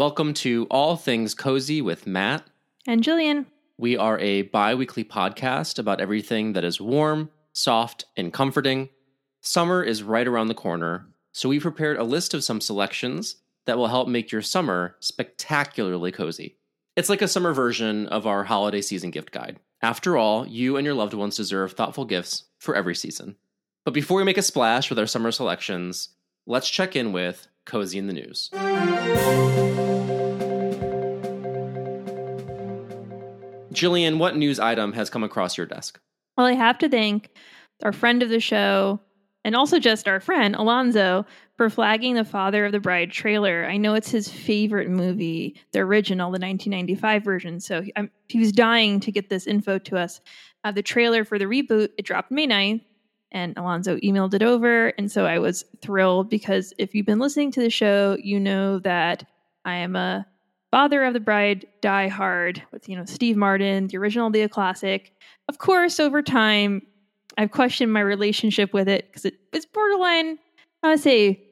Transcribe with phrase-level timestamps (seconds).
[0.00, 2.44] Welcome to All Things Cozy with Matt.
[2.86, 3.44] And Jillian.
[3.76, 8.88] We are a bi weekly podcast about everything that is warm, soft, and comforting.
[9.42, 13.36] Summer is right around the corner, so we prepared a list of some selections
[13.66, 16.56] that will help make your summer spectacularly cozy.
[16.96, 19.60] It's like a summer version of our holiday season gift guide.
[19.82, 23.36] After all, you and your loved ones deserve thoughtful gifts for every season.
[23.84, 26.08] But before we make a splash with our summer selections,
[26.46, 28.50] let's check in with Cozy in the News.
[33.72, 36.00] Jillian, what news item has come across your desk?
[36.36, 37.30] Well, I have to thank
[37.82, 39.00] our friend of the show
[39.44, 41.24] and also just our friend Alonzo
[41.56, 43.66] for flagging the Father of the Bride trailer.
[43.66, 47.60] I know it's his favorite movie, the original, the 1995 version.
[47.60, 47.92] So he,
[48.28, 50.20] he was dying to get this info to us.
[50.64, 52.84] Uh, the trailer for the reboot, it dropped May 9th,
[53.32, 54.88] and Alonzo emailed it over.
[54.98, 58.78] And so I was thrilled because if you've been listening to the show, you know
[58.80, 59.26] that
[59.64, 60.26] I am a
[60.70, 65.12] Father of the Bride Die Hard with, you know, Steve Martin, the original, the classic.
[65.48, 66.82] Of course, over time,
[67.36, 70.38] I've questioned my relationship with it because it, it's borderline,
[70.82, 71.42] I would say,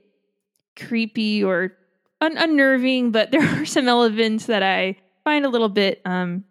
[0.76, 1.72] creepy or
[2.20, 6.44] un- unnerving, but there are some elements that I find a little bit um,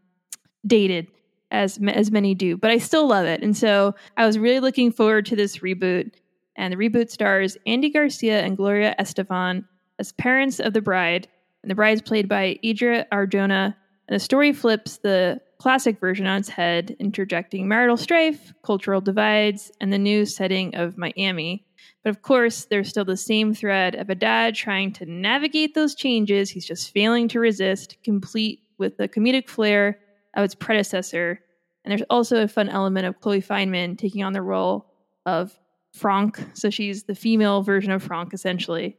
[0.65, 1.07] dated,
[1.51, 2.57] as as many do.
[2.57, 6.15] But I still love it, and so I was really looking forward to this reboot.
[6.55, 9.65] And the reboot stars Andy Garcia and Gloria Estefan
[9.99, 11.27] as parents of the bride,
[11.61, 13.75] and the bride is played by Adria Arjona.
[14.07, 19.71] And the story flips the classic version on its head, interjecting marital strife, cultural divides,
[19.81, 21.65] and the new setting of Miami.
[22.03, 25.95] But of course, there's still the same thread of a dad trying to navigate those
[25.95, 29.99] changes he's just failing to resist, complete with the comedic flair
[30.37, 31.41] of its predecessor.
[31.83, 34.93] And there's also a fun element of Chloe Fineman taking on the role
[35.25, 35.59] of
[35.93, 36.39] Franck.
[36.53, 38.95] So she's the female version of Franck, essentially.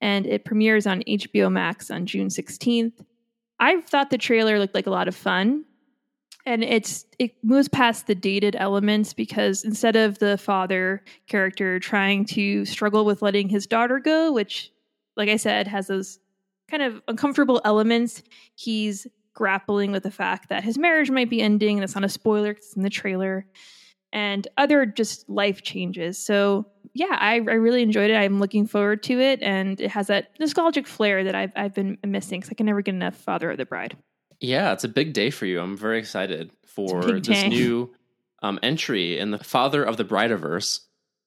[0.00, 3.04] And it premieres on HBO Max on June 16th.
[3.60, 5.64] I thought the trailer looked like a lot of fun
[6.46, 12.24] and it's it moves past the dated elements because instead of the father character trying
[12.24, 14.70] to struggle with letting his daughter go which
[15.16, 16.20] like i said has those
[16.70, 18.22] kind of uncomfortable elements
[18.54, 22.08] he's grappling with the fact that his marriage might be ending and it's not a
[22.08, 23.46] spoiler it's in the trailer
[24.12, 29.02] and other just life changes so yeah I, I really enjoyed it i'm looking forward
[29.04, 32.54] to it and it has that nostalgic flair that i've, I've been missing because i
[32.54, 33.96] can never get enough father of the bride
[34.40, 35.60] yeah, it's a big day for you.
[35.60, 37.92] I'm very excited for this new
[38.42, 40.80] um, entry in the Father of the Brideverse.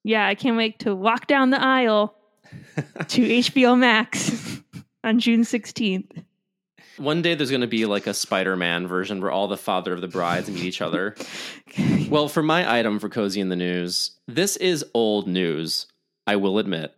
[0.04, 2.16] Yeah, I can't wait to walk down the aisle
[3.08, 4.62] to HBO Max
[5.04, 6.24] on June 16th.
[7.00, 9.94] One day there's going to be like a Spider Man version where all the father
[9.94, 11.16] of the brides meet each other.
[12.10, 15.88] well, for my item for Cozy in the News, this is old news,
[16.28, 16.94] I will admit,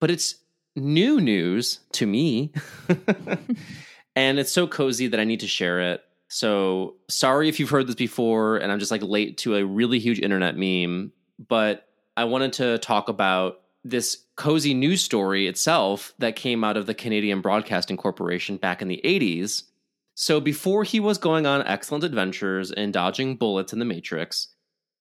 [0.00, 0.36] but it's
[0.76, 2.52] new news to me.
[4.16, 6.04] and it's so cozy that I need to share it.
[6.28, 9.98] So sorry if you've heard this before and I'm just like late to a really
[9.98, 11.12] huge internet meme,
[11.48, 16.86] but I wanted to talk about this cozy news story itself that came out of
[16.86, 19.64] the Canadian Broadcasting Corporation back in the 80s.
[20.14, 24.48] So before he was going on excellent adventures and dodging bullets in the Matrix,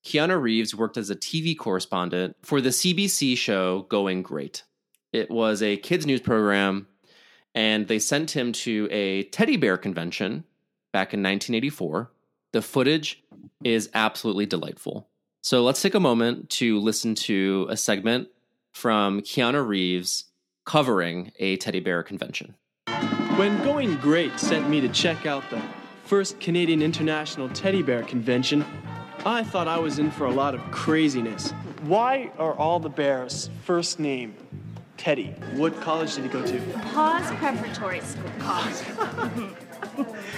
[0.06, 4.64] Keanu Reeves worked as a TV correspondent for the CBC show Going Great.
[5.12, 6.88] It was a kids' news program
[7.56, 10.44] and they sent him to a teddy bear convention
[10.94, 12.12] back in 1984.
[12.54, 13.24] The footage
[13.64, 15.10] is absolutely delightful.
[15.42, 18.28] So let's take a moment to listen to a segment
[18.78, 20.26] from Keanu Reeves
[20.64, 22.54] covering a teddy bear convention.
[23.36, 25.60] When Going Great sent me to check out the
[26.06, 28.64] first Canadian International Teddy Bear Convention,
[29.26, 31.52] I thought I was in for a lot of craziness.
[31.82, 34.36] Why are all the bears first name
[34.98, 35.28] Teddy.
[35.54, 36.60] What college did he go to?
[36.94, 38.76] Paws Preparatory School College.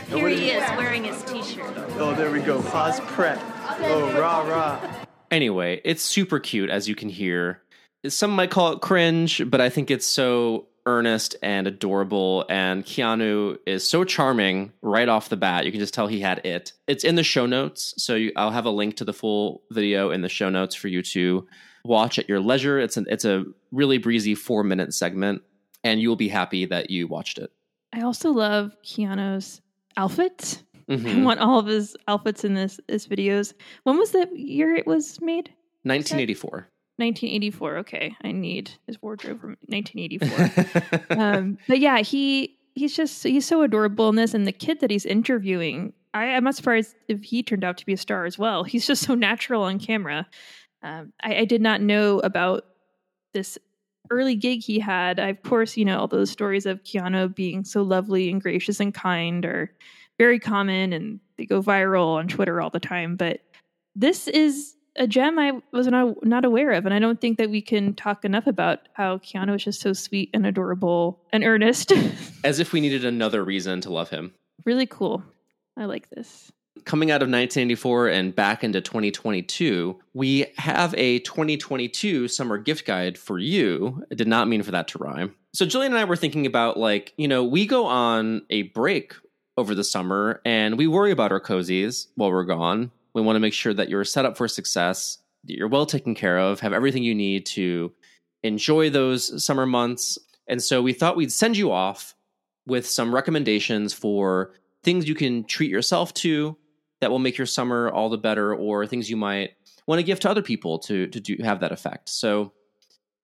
[0.07, 1.73] Here he is wearing his t-shirt.
[1.97, 2.61] Oh, there we go.
[2.61, 3.39] Paws Prep.
[3.79, 5.05] Oh, rah rah.
[5.31, 7.61] Anyway, it's super cute as you can hear.
[8.07, 12.45] Some might call it cringe, but I think it's so earnest and adorable.
[12.49, 15.65] And Keanu is so charming right off the bat.
[15.65, 16.73] You can just tell he had it.
[16.87, 20.11] It's in the show notes, so you, I'll have a link to the full video
[20.11, 21.47] in the show notes for you to
[21.83, 22.79] watch at your leisure.
[22.79, 25.41] It's an it's a really breezy four minute segment,
[25.83, 27.51] and you will be happy that you watched it.
[27.93, 29.61] I also love Keanu's
[29.97, 30.63] outfits.
[30.89, 31.21] Mm-hmm.
[31.21, 33.53] I want all of his outfits in this this videos.
[33.83, 35.49] When was the year it was made?
[35.83, 36.67] 1984.
[36.99, 37.77] 1984.
[37.77, 41.05] Okay, I need his wardrobe from 1984.
[41.17, 44.91] um, but yeah, he he's just he's so adorable in this, and the kid that
[44.91, 48.37] he's interviewing, I, I'm not surprised if he turned out to be a star as
[48.37, 48.63] well.
[48.63, 50.27] He's just so natural on camera.
[50.81, 52.63] Um, I, I, did not know about
[53.33, 53.57] this
[54.09, 57.63] early gig he had, I, of course, you know, all those stories of Keanu being
[57.63, 59.71] so lovely and gracious and kind are
[60.17, 63.15] very common and they go viral on Twitter all the time.
[63.15, 63.41] But
[63.95, 66.85] this is a gem I was not, not aware of.
[66.85, 69.93] And I don't think that we can talk enough about how Keanu is just so
[69.93, 71.91] sweet and adorable and earnest.
[72.43, 74.33] As if we needed another reason to love him.
[74.65, 75.23] really cool.
[75.77, 76.51] I like this.
[76.85, 83.17] Coming out of 1984 and back into 2022, we have a 2022 summer gift guide
[83.17, 84.03] for you.
[84.11, 85.35] I did not mean for that to rhyme.
[85.53, 89.13] So, Jillian and I were thinking about like, you know, we go on a break
[89.57, 92.91] over the summer and we worry about our cozies while we're gone.
[93.13, 96.15] We want to make sure that you're set up for success, that you're well taken
[96.15, 97.91] care of, have everything you need to
[98.43, 100.17] enjoy those summer months.
[100.47, 102.15] And so we thought we'd send you off
[102.65, 104.53] with some recommendations for
[104.83, 106.55] things you can treat yourself to
[107.01, 109.51] that will make your summer all the better, or things you might
[109.87, 112.09] want to give to other people to to do have that effect.
[112.09, 112.53] So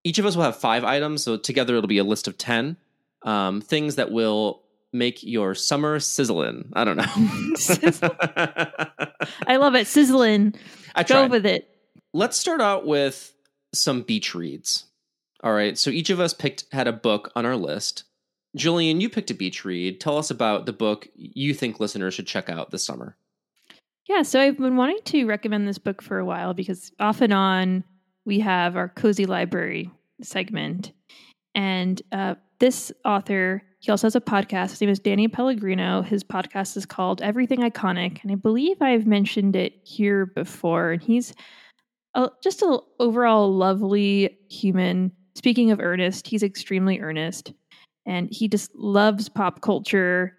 [0.03, 1.23] each of us will have five items.
[1.23, 2.77] So together it'll be a list of ten
[3.23, 6.69] um, things that will make your summer sizzling.
[6.73, 7.05] I don't know.
[9.47, 9.87] I love it.
[9.87, 10.55] Sizzling.
[10.95, 11.69] I Go with it.
[12.13, 13.33] Let's start out with
[13.73, 14.85] some beach reads.
[15.43, 15.77] All right.
[15.77, 18.03] So each of us picked had a book on our list.
[18.57, 19.99] Jillian, you picked a beach read.
[19.99, 23.17] Tell us about the book you think listeners should check out this summer.
[24.07, 27.33] Yeah, so I've been wanting to recommend this book for a while because off and
[27.33, 27.83] on
[28.23, 29.91] we have our cozy library
[30.21, 30.91] segment,
[31.53, 34.71] and uh, this author he also has a podcast.
[34.71, 36.01] His name is Danny Pellegrino.
[36.01, 40.93] His podcast is called Everything Iconic, and I believe I've mentioned it here before.
[40.93, 41.35] And he's
[42.15, 45.11] a, just an overall lovely human.
[45.35, 47.53] Speaking of earnest, he's extremely earnest,
[48.07, 50.35] and he just loves pop culture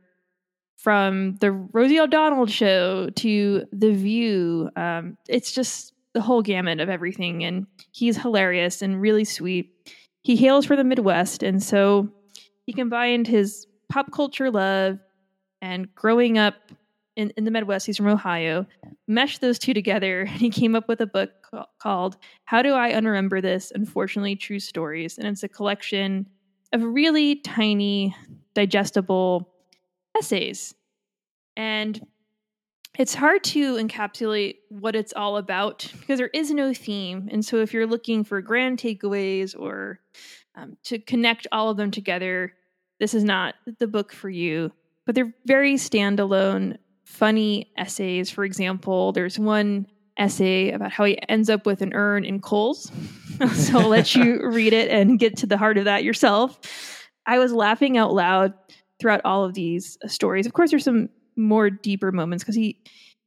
[0.76, 4.70] from the Rosie O'Donnell show to The View.
[4.74, 7.44] Um, it's just the whole gamut of everything.
[7.44, 9.70] And he's hilarious and really sweet.
[10.24, 11.44] He hails from the Midwest.
[11.44, 12.10] And so
[12.66, 14.98] he combined his pop culture love
[15.62, 16.54] and growing up
[17.14, 18.66] in, in the Midwest, he's from Ohio,
[19.08, 20.26] meshed those two together.
[20.28, 23.72] And he came up with a book ca- called How Do I Unremember This?
[23.74, 25.16] Unfortunately True Stories.
[25.16, 26.28] And it's a collection
[26.72, 28.14] of really tiny,
[28.54, 29.48] digestible
[30.18, 30.74] essays.
[31.56, 32.06] And
[32.98, 37.28] it's hard to encapsulate what it's all about because there is no theme.
[37.30, 40.00] And so, if you're looking for grand takeaways or
[40.56, 42.52] um, to connect all of them together,
[42.98, 44.72] this is not the book for you.
[45.04, 48.30] But they're very standalone, funny essays.
[48.30, 49.86] For example, there's one
[50.18, 52.90] essay about how he ends up with an urn in Kohl's.
[53.54, 56.58] so, I'll let you read it and get to the heart of that yourself.
[57.26, 58.54] I was laughing out loud
[58.98, 60.46] throughout all of these stories.
[60.46, 62.78] Of course, there's some more deeper moments because he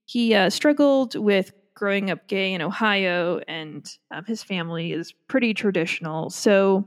[0.06, 5.54] he uh, struggled with growing up gay in Ohio, and um, his family is pretty
[5.54, 6.30] traditional.
[6.30, 6.86] So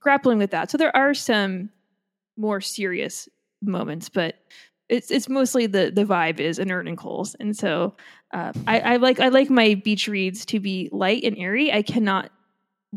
[0.00, 0.70] grappling with that.
[0.70, 1.70] So there are some
[2.36, 3.28] more serious
[3.60, 4.36] moments, but
[4.88, 7.96] it's it's mostly the the vibe is urn and Kohl's, and so
[8.32, 11.72] uh, I, I like I like my beach reads to be light and airy.
[11.72, 12.30] I cannot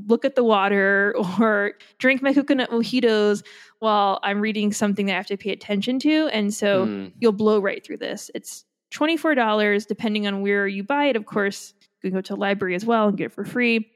[0.08, 3.44] look at the water or drink my coconut mojitos
[3.80, 6.30] while I'm reading something that I have to pay attention to.
[6.32, 7.12] And so Mm.
[7.20, 8.30] you'll blow right through this.
[8.36, 11.16] It's $24 depending on where you buy it.
[11.16, 13.90] Of course, you can go to a library as well and get it for free.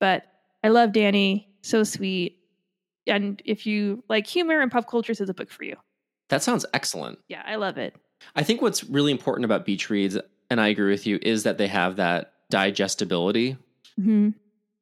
[0.00, 0.24] But
[0.64, 2.38] I love Danny, so sweet.
[3.06, 5.76] And if you like humor and pop culture, this is a book for you.
[6.28, 7.18] That sounds excellent.
[7.28, 7.94] Yeah, I love it.
[8.36, 10.16] I think what's really important about beach reads,
[10.48, 13.56] and I agree with you, is that they have that digestibility
[13.96, 14.30] hmm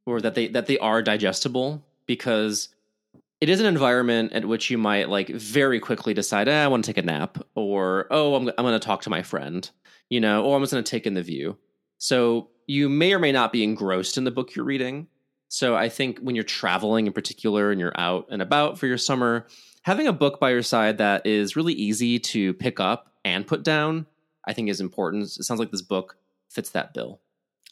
[0.06, 2.68] or that they that they are digestible because
[3.40, 6.84] it is an environment at which you might like very quickly decide, eh, I want
[6.84, 9.68] to take a nap, or oh, I'm I'm going to talk to my friend,
[10.08, 11.56] you know, or I'm just going to take in the view.
[11.98, 15.08] So you may or may not be engrossed in the book you're reading.
[15.48, 18.98] So I think when you're traveling in particular and you're out and about for your
[18.98, 19.46] summer,
[19.82, 23.64] having a book by your side that is really easy to pick up and put
[23.64, 24.06] down,
[24.46, 25.24] I think is important.
[25.24, 26.16] It sounds like this book
[26.48, 27.20] fits that bill.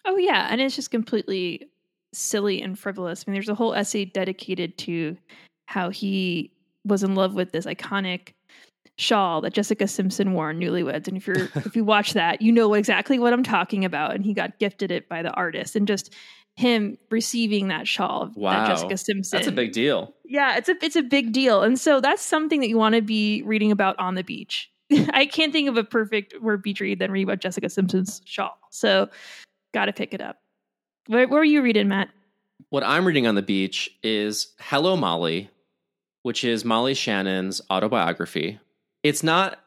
[0.05, 1.69] Oh yeah, and it's just completely
[2.13, 3.25] silly and frivolous.
[3.27, 5.17] I mean, there's a whole essay dedicated to
[5.69, 6.51] how he
[6.87, 8.33] was in love with this iconic
[8.97, 11.07] shawl that Jessica Simpson wore in Newlyweds.
[11.09, 14.15] And if you're if you watch that, you know exactly what I'm talking about.
[14.15, 16.15] And he got gifted it by the artist, and just
[16.57, 18.53] him receiving that shawl Wow.
[18.53, 19.37] that Jessica Simpson.
[19.37, 20.15] That's a big deal.
[20.25, 23.03] Yeah, it's a it's a big deal, and so that's something that you want to
[23.03, 24.71] be reading about on the beach.
[25.11, 28.59] I can't think of a perfect word beach read than read about Jessica Simpson's shawl.
[28.71, 29.11] So,
[29.75, 30.39] got to pick it up.
[31.09, 32.09] Where, where were you reading, Matt?
[32.71, 35.51] What I'm reading on the beach is Hello Molly,
[36.29, 38.61] which is Molly Shannon's autobiography.
[39.03, 39.59] It's not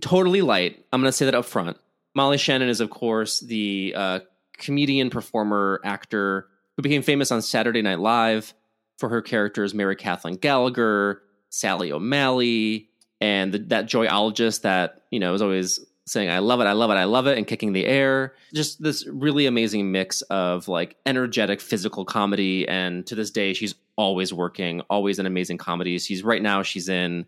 [0.00, 0.82] totally light.
[0.90, 1.76] I'm going to say that up front.
[2.14, 4.20] Molly Shannon is, of course, the uh,
[4.56, 6.48] comedian, performer, actor
[6.78, 8.54] who became famous on Saturday Night Live.
[8.96, 12.88] for her characters Mary Kathleen Gallagher, Sally O'Malley,
[13.20, 16.90] and the, that joyologist that you know is always saying "I love it, I love
[16.90, 18.34] it, I love it" and kicking the air.
[18.54, 23.74] Just this really amazing mix of like energetic physical comedy, and to this day she's
[23.96, 26.06] always working, always in amazing comedies.
[26.06, 27.26] She's right now she's in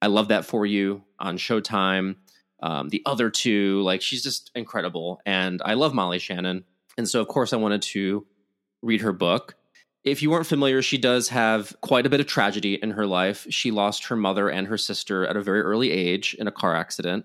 [0.00, 2.16] "I Love That for You" on Showtime.
[2.62, 6.64] Um, the other two, like she's just incredible, and I love Molly Shannon,
[6.96, 8.26] and so of course I wanted to
[8.82, 9.56] read her book.
[10.04, 13.46] If you weren't familiar, she does have quite a bit of tragedy in her life.
[13.50, 16.74] She lost her mother and her sister at a very early age in a car
[16.74, 17.24] accident.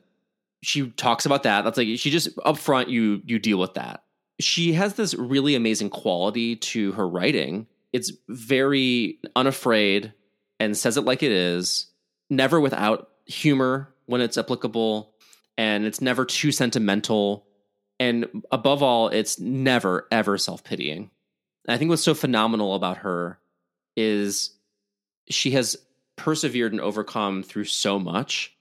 [0.63, 1.63] She talks about that.
[1.63, 4.03] That's like she just up front you you deal with that.
[4.39, 7.67] She has this really amazing quality to her writing.
[7.93, 10.13] It's very unafraid
[10.59, 11.87] and says it like it is,
[12.29, 15.13] never without humor when it's applicable,
[15.57, 17.45] and it's never too sentimental.
[17.99, 21.09] And above all, it's never ever self-pitying
[21.67, 23.39] I think what's so phenomenal about her
[23.95, 24.51] is
[25.29, 25.75] she has
[26.15, 28.55] persevered and overcome through so much.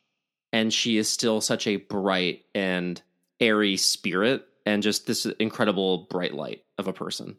[0.53, 3.01] And she is still such a bright and
[3.41, 7.37] airy spirit and just this incredible bright light of a person.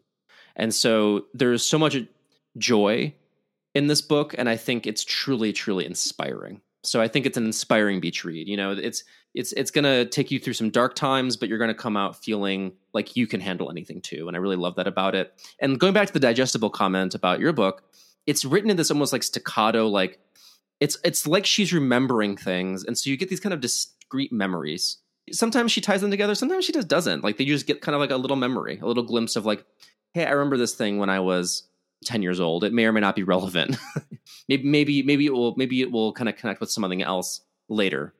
[0.56, 1.96] And so there's so much
[2.56, 3.14] joy
[3.74, 4.34] in this book.
[4.36, 6.60] And I think it's truly, truly inspiring.
[6.84, 8.48] So I think it's an inspiring beach read.
[8.48, 11.58] You know, it's it's it's going to take you through some dark times, but you're
[11.58, 14.26] going to come out feeling like you can handle anything too.
[14.26, 15.32] And I really love that about it.
[15.60, 17.82] And going back to the digestible comment about your book,
[18.26, 20.18] it's written in this almost like staccato, like
[20.80, 24.98] it's it's like she's remembering things, and so you get these kind of discrete memories.
[25.30, 27.22] Sometimes she ties them together, sometimes she just doesn't.
[27.22, 29.64] Like they just get kind of like a little memory, a little glimpse of like,
[30.14, 31.64] hey, I remember this thing when I was
[32.04, 32.64] 10 years old.
[32.64, 33.76] It may or may not be relevant.
[34.48, 38.14] maybe maybe maybe it will maybe it will kind of connect with something else later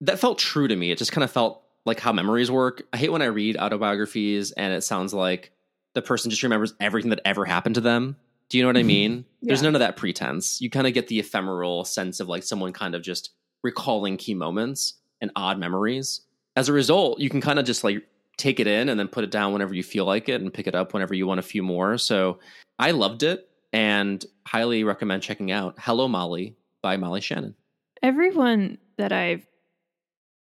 [0.00, 0.90] that felt true to me.
[0.90, 2.82] It just kind of felt like how memories work.
[2.92, 5.52] I hate when I read autobiographies and it sounds like
[5.94, 8.16] the person just remembers everything that ever happened to them.
[8.50, 9.24] Do you know what I mean?
[9.40, 9.48] yeah.
[9.48, 10.60] There's none of that pretense.
[10.60, 13.30] You kind of get the ephemeral sense of like someone kind of just
[13.62, 16.22] recalling key moments and odd memories.
[16.56, 18.04] As a result, you can kind of just like
[18.36, 20.66] take it in and then put it down whenever you feel like it and pick
[20.66, 21.96] it up whenever you want a few more.
[21.96, 22.38] So
[22.78, 27.54] I loved it and highly recommend checking out Hello Molly by Molly Shannon.
[28.02, 29.46] Everyone that I've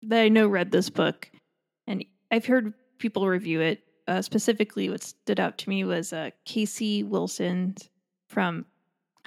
[0.03, 1.29] that I know read this book,
[1.87, 3.81] and I've heard people review it.
[4.07, 7.75] Uh, specifically, what stood out to me was uh, Casey Wilson
[8.27, 8.65] from.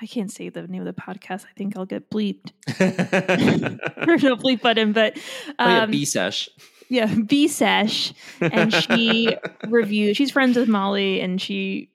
[0.03, 1.45] I can't say the name of the podcast.
[1.45, 2.53] I think I'll get bleeped.
[2.79, 5.19] There's no bleep button, but
[5.59, 6.49] um, oh, yeah, um, B sesh.
[6.89, 9.37] Yeah, B sesh, and she
[9.69, 10.17] reviewed.
[10.17, 11.91] She's friends with Molly, and she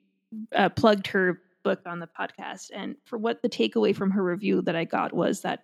[0.55, 2.69] uh, plugged her book on the podcast.
[2.73, 5.63] And for what the takeaway from her review that I got was that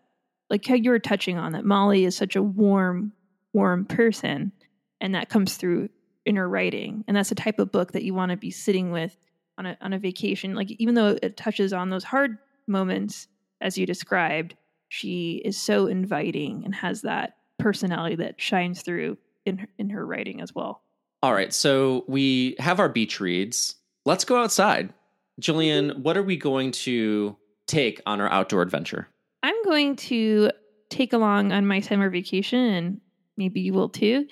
[0.50, 3.14] like how you were touching on that Molly is such a warm,
[3.54, 4.52] warm person,
[5.00, 5.90] and that comes through
[6.26, 7.04] in her writing.
[7.08, 9.16] And that's the type of book that you want to be sitting with
[9.58, 10.56] on a on a vacation.
[10.56, 12.38] Like even though it touches on those hard
[12.68, 13.28] moments
[13.60, 14.56] as you described,
[14.90, 20.06] she is so inviting and has that personality that shines through in her, in her
[20.06, 20.82] writing as well.
[21.24, 23.76] All right, so we have our beach reads.
[24.06, 24.94] Let's go outside.
[25.40, 26.02] Jillian, mm-hmm.
[26.02, 27.38] what are we going to
[27.68, 29.08] take on our outdoor adventure?
[29.44, 30.52] I'm going to
[30.90, 33.02] take along on my summer vacation, and
[33.38, 34.28] maybe you will too.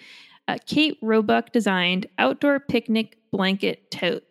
[0.50, 4.24] Uh, Kate Roebuck designed outdoor picnic blanket tote.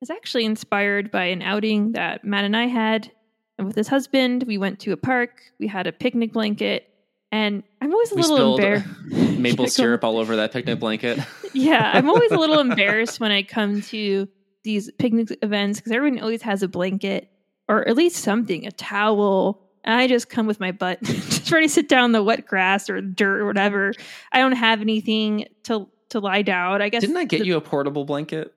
[0.00, 3.12] It's actually inspired by an outing that Matt and I had
[3.58, 4.44] and with his husband.
[4.46, 5.42] We went to a park.
[5.60, 6.88] We had a picnic blanket,
[7.30, 8.88] and I'm always a we little embarrassed.
[9.38, 11.18] Maple syrup all over that picnic blanket.
[11.52, 14.26] yeah, I'm always a little embarrassed when I come to
[14.64, 17.30] these picnic events because everyone always has a blanket
[17.68, 21.66] or at least something, a towel, and I just come with my butt, just ready
[21.68, 23.92] to sit down the wet grass or dirt or whatever.
[24.32, 26.82] I don't have anything to to lie down.
[26.82, 28.52] I guess didn't I get the, you a portable blanket?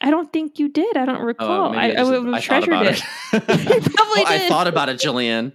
[0.00, 0.96] I don't think you did.
[0.96, 1.74] I don't oh, recall.
[1.74, 3.02] Oh, I, I, would have treasured it.
[3.32, 3.42] it.
[3.94, 5.52] probably well, I thought about it, Jillian.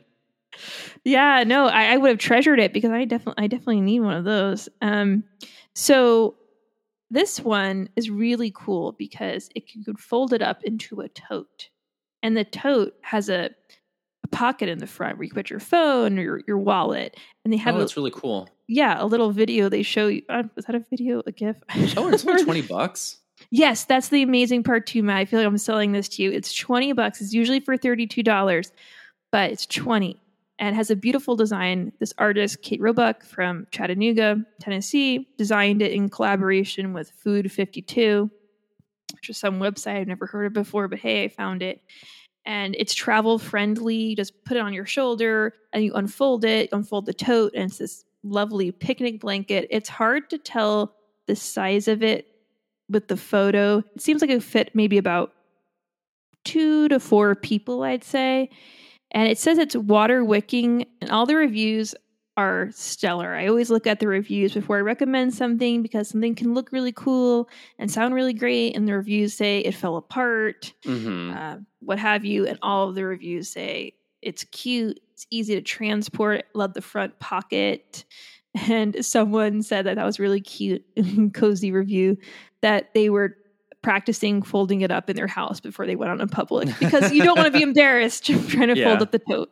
[1.04, 4.18] Yeah, no, I, I, would have treasured it because I definitely, I definitely need one
[4.18, 4.70] of those.
[4.82, 5.24] Um,
[5.74, 6.36] so
[7.10, 11.70] this one is really cool because it can fold it up into a tote,
[12.22, 13.52] and the tote has a
[14.32, 17.18] pocket in the front where you put your phone or your, your wallet.
[17.44, 18.50] And they have oh, that's really cool.
[18.68, 20.24] Yeah, a little video they show you.
[20.30, 21.58] Uh, was that a video, a GIF?
[21.98, 23.18] Oh, it's only 20 bucks.
[23.50, 25.18] Yes, that's the amazing part too, Matt.
[25.18, 26.32] I feel like I'm selling this to you.
[26.32, 27.22] It's 20 bucks.
[27.22, 28.72] It's usually for $32,
[29.32, 30.20] but it's 20
[30.60, 31.92] and has a beautiful design.
[32.00, 38.30] This artist, Kate Roebuck from Chattanooga, Tennessee, designed it in collaboration with Food 52,
[39.14, 41.82] which is some website I've never heard of before, but hey, I found it
[42.46, 43.96] and it's travel friendly.
[43.96, 47.66] You just put it on your shoulder and you unfold it, unfold the tote, and
[47.66, 49.68] it's this lovely picnic blanket.
[49.70, 50.96] It's hard to tell
[51.28, 52.28] the size of it
[52.90, 53.84] with the photo.
[53.96, 55.34] It seems like it fit maybe about
[56.44, 58.50] two to four people, I'd say.
[59.12, 61.94] And it says it's water wicking, and all the reviews
[62.38, 63.34] are stellar.
[63.36, 66.94] I always look at the reviews before I recommend something because something can look really
[66.94, 71.98] cool and sound really great, and the reviews say it fell apart, hmm uh, what
[72.00, 76.74] have you, and all of the reviews say it's cute, it's easy to transport, love
[76.74, 78.06] the front pocket.
[78.70, 82.18] And someone said that that was really cute, and cozy review
[82.62, 83.38] that they were
[83.82, 87.24] practicing folding it up in their house before they went out in public because you
[87.24, 88.90] don't want to be embarrassed trying to Yeah.
[88.90, 89.52] fold up the tote.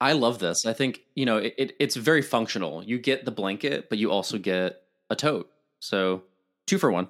[0.00, 0.64] I love this.
[0.66, 2.82] I think you know it, it, it's very functional.
[2.84, 5.50] You get the blanket, but you also get a tote.
[5.80, 6.22] So
[6.66, 7.08] two for one.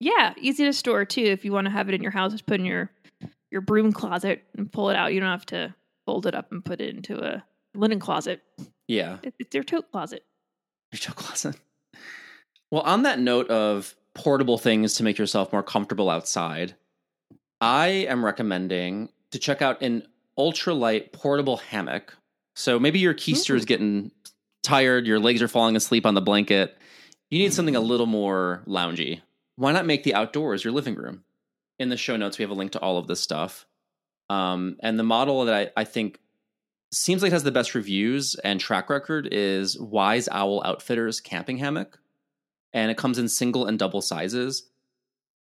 [0.00, 1.22] Yeah, easy to store too.
[1.22, 2.90] If you want to have it in your house, just put in your
[3.50, 5.12] your broom closet and pull it out.
[5.12, 5.74] You don't have to
[6.06, 8.42] fold it up and put it into a linen closet.
[8.88, 10.24] Yeah, It- It's your tote closet.
[10.92, 11.56] your tote closet.
[12.70, 16.74] Well, on that note of portable things to make yourself more comfortable outside,
[17.60, 20.06] I am recommending to check out an
[20.38, 22.16] ultralight portable hammock.
[22.54, 24.10] So maybe your keister is getting
[24.62, 26.76] tired, your legs are falling asleep on the blanket.
[27.30, 29.22] You need something a little more loungy.
[29.56, 31.24] Why not make the outdoors your living room?
[31.78, 33.66] In the show notes, we have a link to all of this stuff.
[34.30, 36.20] Um, and the model that I, I think
[36.92, 41.98] seems like has the best reviews and track record is Wise Owl Outfitters camping hammock,
[42.72, 44.68] and it comes in single and double sizes.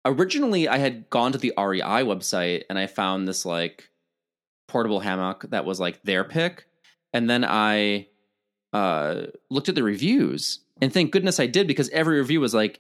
[0.04, 3.91] Originally, I had gone to the REI website and I found this like
[4.72, 6.66] portable hammock that was like their pick,
[7.14, 8.08] and then I
[8.74, 12.80] uh, looked at the reviews, and thank goodness I did because every review was like,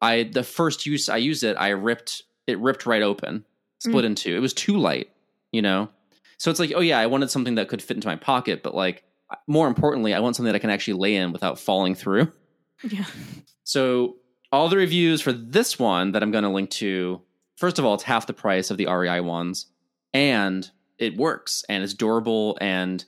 [0.00, 3.44] I the first use I used it, I ripped it ripped right open,
[3.80, 4.36] split in two.
[4.36, 5.10] It was too light,
[5.52, 5.90] you know.
[6.38, 8.74] So it's like, oh yeah, I wanted something that could fit into my pocket, but
[8.74, 9.04] like
[9.46, 12.32] more importantly, I want something that I can actually lay in without falling through.
[12.82, 13.04] Yeah.
[13.64, 14.16] So
[14.50, 17.22] all the reviews for this one that I'm going to link to,
[17.56, 19.66] first of all, it's half the price of the REI ones,
[20.12, 20.68] and
[21.02, 23.04] it works, and it's durable, and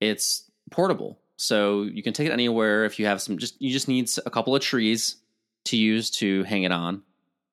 [0.00, 1.18] it's portable.
[1.36, 2.84] So you can take it anywhere.
[2.84, 5.16] If you have some, just you just need a couple of trees
[5.64, 7.02] to use to hang it on,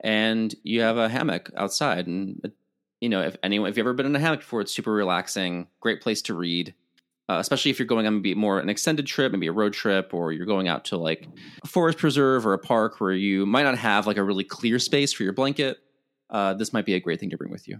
[0.02, 2.06] and you have a hammock outside.
[2.06, 2.52] And
[3.02, 5.68] you know, if anyone, if you've ever been in a hammock before, it's super relaxing.
[5.80, 6.76] Great place to read.
[7.28, 10.14] Uh, especially if you're going on maybe more an extended trip, maybe a road trip,
[10.16, 11.28] or you're going out to like
[11.64, 14.80] a forest preserve or a park where you might not have like a really clear
[14.80, 15.78] space for your blanket.
[16.32, 17.80] Uh, this might be a great thing to bring with you.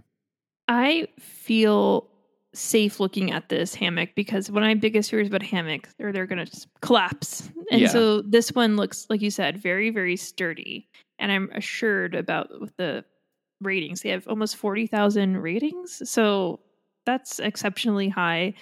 [0.70, 2.06] I feel
[2.54, 6.26] safe looking at this hammock because one of my biggest fears about hammocks are they're
[6.26, 7.50] going to collapse.
[7.72, 7.88] And Yeah.
[7.88, 10.88] so this one looks, like you said, very, very sturdy.
[11.18, 13.04] And I'm assured about the
[13.60, 14.02] ratings.
[14.02, 16.08] They have almost 40,000 ratings.
[16.08, 16.60] So
[17.04, 18.54] that's exceptionally high.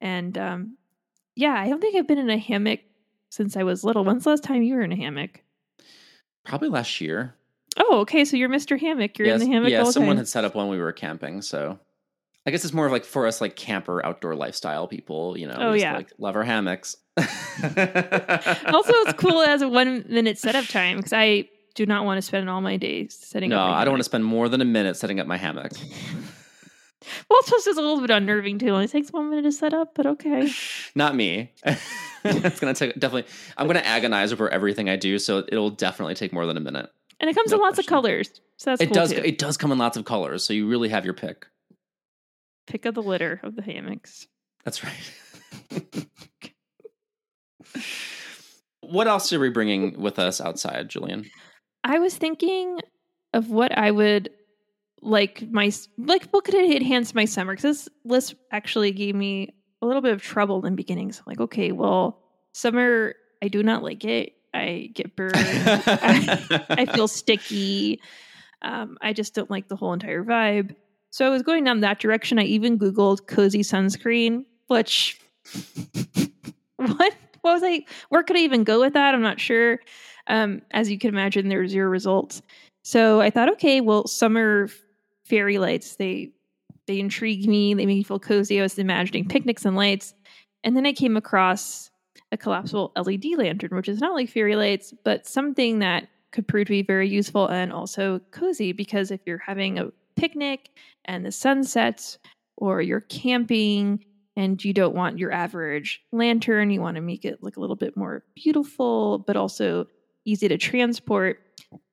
[0.00, 0.76] And um,
[1.36, 2.80] yeah, I don't think I've been in a hammock
[3.30, 4.04] since I was little.
[4.04, 5.42] When's the last time you were in a hammock?
[6.44, 7.34] Probably last year.
[7.78, 8.24] Oh, okay.
[8.24, 8.78] So you're Mr.
[8.78, 9.18] Hammock.
[9.18, 10.18] You're in the hammock yeah, someone time.
[10.18, 11.42] had set up one when we were camping.
[11.42, 11.78] So
[12.46, 15.36] I guess it's more of like for us, like camper outdoor lifestyle people.
[15.38, 15.96] You know, Oh, yeah.
[15.96, 16.96] like love our hammocks.
[17.16, 17.26] also,
[17.66, 22.50] it's cool as a one minute setup time because I do not want to spend
[22.50, 23.76] all my days setting no, up.
[23.76, 25.72] I don't want to spend more than a minute setting up my hammock.
[27.28, 28.68] Well, it's just a little bit unnerving too.
[28.68, 30.48] It only takes one minute to set up, but okay.
[30.94, 31.52] Not me.
[32.24, 33.30] it's gonna take definitely.
[33.56, 36.88] I'm gonna agonize over everything I do, so it'll definitely take more than a minute.
[37.22, 37.94] And it comes No in lots question.
[37.94, 39.12] of colors, so that's it cool does.
[39.12, 39.22] too.
[39.24, 41.46] It does come in lots of colors, so you really have your pick.
[42.66, 44.26] Pick of the litter of the hammocks.
[44.64, 46.06] That's right.
[48.80, 51.28] what else are we bringing with us outside, Jillian?
[51.84, 52.80] I was thinking
[53.32, 54.30] of what I would
[55.00, 59.48] like my like what could enhance my summer because this list actually gave me
[59.80, 61.10] a little bit of trouble in the beginning.
[61.12, 62.20] So I'm like, okay, well,
[62.52, 64.34] summer I do not like it.
[64.54, 65.32] I get burned.
[65.36, 68.00] I, I feel sticky.
[68.62, 70.74] Um, I just don't like the whole entire vibe.
[71.10, 72.38] So I was going down that direction.
[72.38, 75.20] I even Googled cozy sunscreen, which
[76.76, 79.14] what what was I where could I even go with that?
[79.14, 79.80] I'm not sure.
[80.28, 82.42] Um, as you can imagine, there were zero results.
[82.82, 84.68] So I thought, okay, well, summer
[85.24, 86.32] fairy lights, they
[86.86, 88.58] they intrigue me, they make me feel cozy.
[88.58, 90.14] I was imagining picnics and lights.
[90.64, 91.90] And then I came across
[92.32, 96.66] a collapsible LED lantern, which is not like fairy lights, but something that could prove
[96.66, 100.70] to be very useful and also cozy because if you're having a picnic
[101.04, 102.18] and the sun sets
[102.56, 107.42] or you're camping and you don't want your average lantern, you want to make it
[107.42, 109.86] look a little bit more beautiful, but also
[110.24, 111.38] easy to transport.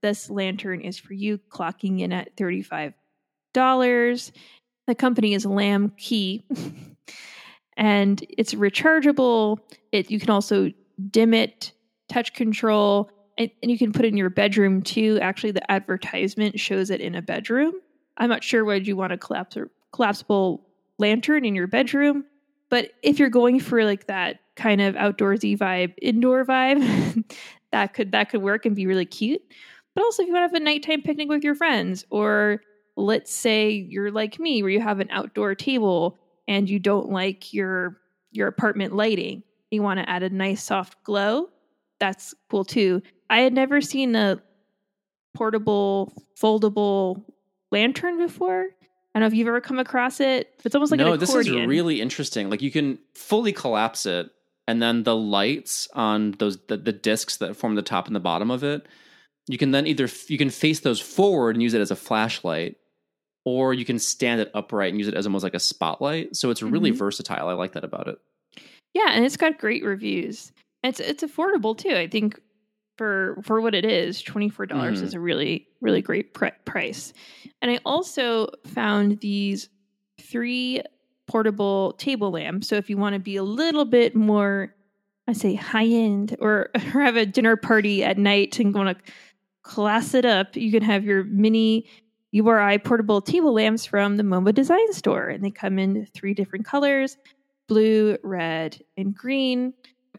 [0.01, 2.93] This lantern is for you, clocking in at $35.
[4.87, 6.45] The company is Lamb Key.
[7.79, 9.57] and it's rechargeable.
[9.91, 10.71] It you can also
[11.09, 11.71] dim it,
[12.09, 15.17] touch control, and, and you can put it in your bedroom too.
[15.21, 17.73] Actually, the advertisement shows it in a bedroom.
[18.17, 19.57] I'm not sure would you want a collapse
[19.93, 20.67] collapsible
[20.99, 22.25] lantern in your bedroom,
[22.69, 27.23] but if you're going for like that kind of outdoorsy vibe, indoor vibe,
[27.71, 29.41] that could that could work and be really cute.
[29.95, 32.61] But also if you want to have a nighttime picnic with your friends, or
[32.97, 37.53] let's say you're like me where you have an outdoor table and you don't like
[37.53, 41.49] your your apartment lighting, you want to add a nice soft glow,
[41.99, 43.01] that's cool too.
[43.29, 44.41] I had never seen a
[45.33, 47.23] portable foldable
[47.71, 48.63] lantern before.
[48.63, 50.53] I don't know if you've ever come across it.
[50.63, 51.61] It's almost like no, an this accordion.
[51.63, 52.49] is really interesting.
[52.49, 54.29] Like you can fully collapse it,
[54.67, 58.19] and then the lights on those the, the discs that form the top and the
[58.19, 58.87] bottom of it,
[59.47, 62.77] you can then either you can face those forward and use it as a flashlight,
[63.49, 66.35] or you can stand it upright and use it as almost like a spotlight.
[66.35, 66.95] So it's really Mhm.
[66.97, 67.47] versatile.
[67.47, 68.17] I like that about it.
[68.93, 70.51] Yeah, and it's got great reviews.
[70.83, 71.95] It's it's affordable too.
[71.95, 72.39] I think
[72.97, 75.05] for for what it is, twenty four dollars Mhm.
[75.05, 77.13] is a really really great pri- price.
[77.61, 79.69] And I also found these
[80.21, 80.81] three
[81.27, 82.67] portable table lamps.
[82.67, 84.73] So if you want to be a little bit more,
[85.27, 89.11] I say high end, or, or have a dinner party at night and want to
[89.61, 91.85] class it up, you can have your mini
[92.31, 96.65] URI portable table lamps from the MoMA Design Store, and they come in three different
[96.65, 97.17] colors
[97.67, 99.73] blue, red, and green.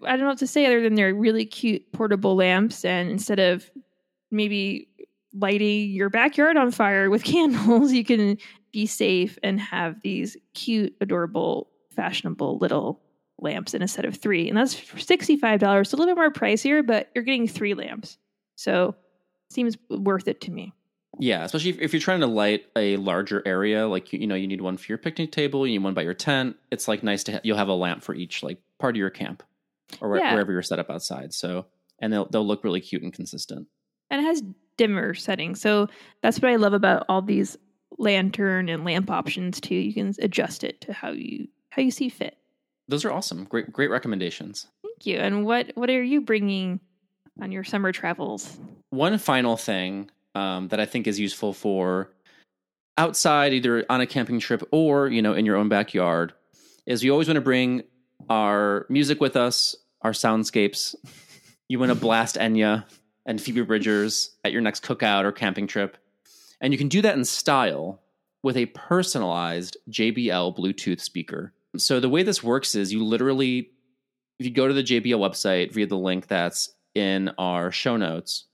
[0.05, 2.85] I don't know what to say other than they're really cute portable lamps.
[2.85, 3.68] And instead of
[4.31, 4.88] maybe
[5.35, 8.38] lighting your backyard on fire with candles, you can
[8.73, 13.03] be safe and have these cute, adorable, fashionable little
[13.40, 14.49] lamps in a set of three.
[14.49, 15.87] And that's $65.
[15.87, 18.16] So a little bit more pricier, but you're getting three lamps.
[18.55, 18.94] So
[19.51, 20.73] seems worth it to me.
[21.18, 24.35] Yeah, especially if, if you're trying to light a larger area, like you, you know,
[24.37, 26.57] you need one for your picnic table, you need one by your tent.
[26.70, 29.11] It's like nice to ha- you'll have a lamp for each like part of your
[29.11, 29.42] camp
[30.01, 30.33] or Yeah.
[30.33, 31.35] wherever you're set up outside.
[31.35, 31.66] So
[31.99, 33.66] and they'll they'll look really cute and consistent.
[34.11, 34.42] and it has
[34.77, 35.61] dimmer settings.
[35.61, 35.88] So
[36.23, 37.57] that's what I love about all these
[37.99, 39.75] lantern and lamp options too.
[39.75, 42.37] You can adjust it to how you how you see fit.
[42.88, 43.44] Those are awesome.
[43.44, 44.68] Great great recommendations.
[44.83, 45.18] Thank you.
[45.18, 46.81] And what what are you bringing
[47.42, 48.59] on your summer travels?
[48.90, 52.11] One final thing um, that I think is useful for
[52.97, 56.33] outside, either on a camping trip or you know in your own backyard,
[56.87, 57.83] is you always want to bring
[58.29, 60.95] our music with us, our soundscapes.
[61.69, 62.85] You want to blast Enya
[63.27, 65.97] and Phoebe Bridgers at your next cookout or camping trip,
[66.61, 68.01] and you can do that in style
[68.43, 71.53] with a personalized JBL Bluetooth speaker.
[71.77, 73.71] So the way this works is you literally,
[74.38, 78.47] if you go to the JBL website via the link that's in our show notes,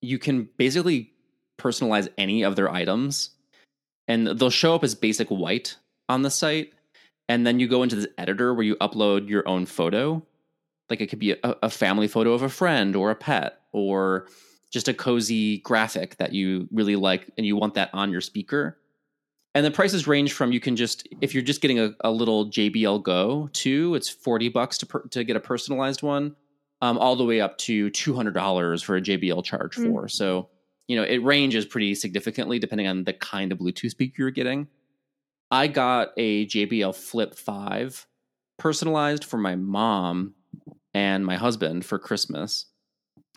[0.00, 1.13] you can basically
[1.58, 3.30] personalize any of their items
[4.08, 5.76] and they'll show up as basic white
[6.08, 6.72] on the site.
[7.28, 10.22] And then you go into this editor where you upload your own photo.
[10.90, 14.28] Like it could be a, a family photo of a friend or a pet or
[14.70, 18.78] just a cozy graphic that you really like and you want that on your speaker.
[19.54, 22.50] And the prices range from you can just if you're just getting a, a little
[22.50, 26.34] JBL Go 2, it's 40 bucks to per, to get a personalized one
[26.82, 29.90] um, all the way up to two hundred dollars for a JBL Charge Mm.
[29.90, 30.08] Four.
[30.08, 30.48] So
[30.88, 34.68] you know it ranges pretty significantly depending on the kind of Bluetooth speaker you're getting.
[35.50, 38.06] I got a JBL Flip Five
[38.58, 40.34] personalized for my mom
[40.92, 42.66] and my husband for Christmas.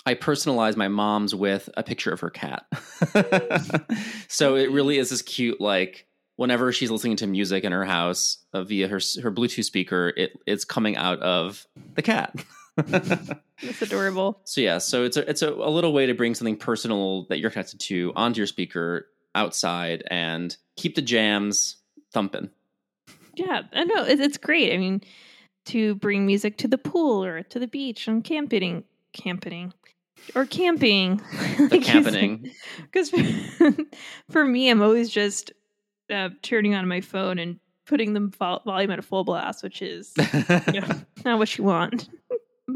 [0.06, 2.66] I personalized my mom's with a picture of her cat.
[4.30, 6.08] so it really is this cute like
[6.38, 10.32] whenever she's listening to music in her house uh, via her her Bluetooth speaker, it
[10.46, 12.34] it's coming out of the cat.
[12.78, 14.40] It's adorable.
[14.44, 17.40] So yeah, so it's a it's a, a little way to bring something personal that
[17.40, 21.78] you're connected to onto your speaker outside and keep the jams
[22.12, 22.50] thumping.
[23.36, 24.74] Yeah, I know it, it's great.
[24.74, 25.02] I mean,
[25.66, 29.74] to bring music to the pool or to the beach and camping, camping,
[30.36, 31.22] or camping.
[31.70, 32.52] The camping.
[32.82, 33.12] Because
[34.30, 35.52] for me, I'm always just
[36.12, 39.82] uh, turning on my phone and putting the vol- volume at a full blast, which
[39.82, 40.14] is
[40.74, 42.10] you know, not what you want.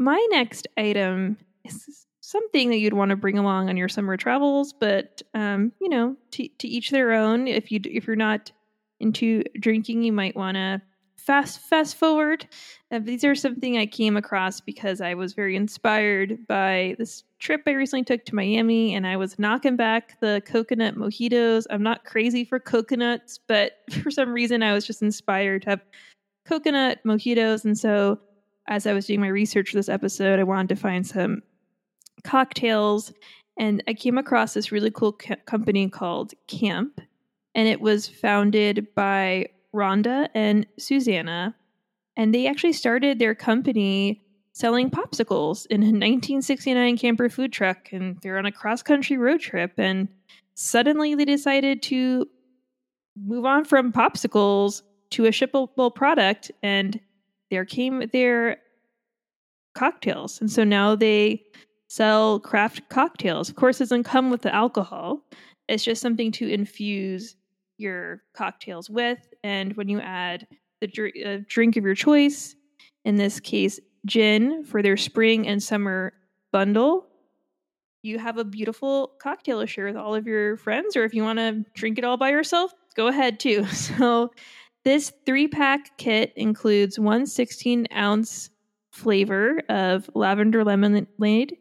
[0.02, 4.72] My next item is something that you'd want to bring along on your summer travels,
[4.72, 7.46] but um, you know, to, to each their own.
[7.46, 8.50] If you if you're not
[8.98, 10.82] into drinking, you might want to
[11.16, 12.48] fast fast forward.
[12.90, 17.62] Uh, these are something I came across because I was very inspired by this trip
[17.68, 21.66] I recently took to Miami, and I was knocking back the coconut mojitos.
[21.70, 25.84] I'm not crazy for coconuts, but for some reason I was just inspired to have
[26.44, 28.18] coconut mojitos, and so
[28.68, 31.42] as I was doing my research for this episode, I wanted to find some
[32.24, 33.12] cocktails,
[33.58, 37.00] and I came across this really cool co- company called Camp,
[37.54, 41.54] and it was founded by Rhonda and Susanna,
[42.16, 44.22] and they actually started their company
[44.52, 49.40] selling popsicles in a 1969 camper food truck, and they're on a cross country road
[49.40, 50.08] trip, and
[50.54, 52.26] suddenly they decided to
[53.16, 57.00] move on from popsicles to a shippable product, and
[57.52, 58.56] there came their
[59.74, 60.40] cocktails.
[60.40, 61.42] And so now they
[61.88, 63.50] sell craft cocktails.
[63.50, 65.20] Of course, it doesn't come with the alcohol.
[65.68, 67.36] It's just something to infuse
[67.76, 69.18] your cocktails with.
[69.44, 70.46] And when you add
[70.80, 72.56] the dr- uh, drink of your choice,
[73.04, 76.14] in this case, gin for their spring and summer
[76.52, 77.06] bundle,
[78.02, 80.96] you have a beautiful cocktail to share with all of your friends.
[80.96, 83.66] Or if you want to drink it all by yourself, go ahead too.
[83.72, 84.30] So,
[84.84, 88.50] this three pack kit includes one 16 ounce
[88.90, 91.56] flavor of lavender lemonade,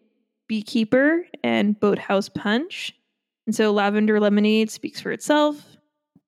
[0.47, 2.93] beekeeper, and boathouse punch.
[3.47, 5.77] And so, lavender lemonade speaks for itself.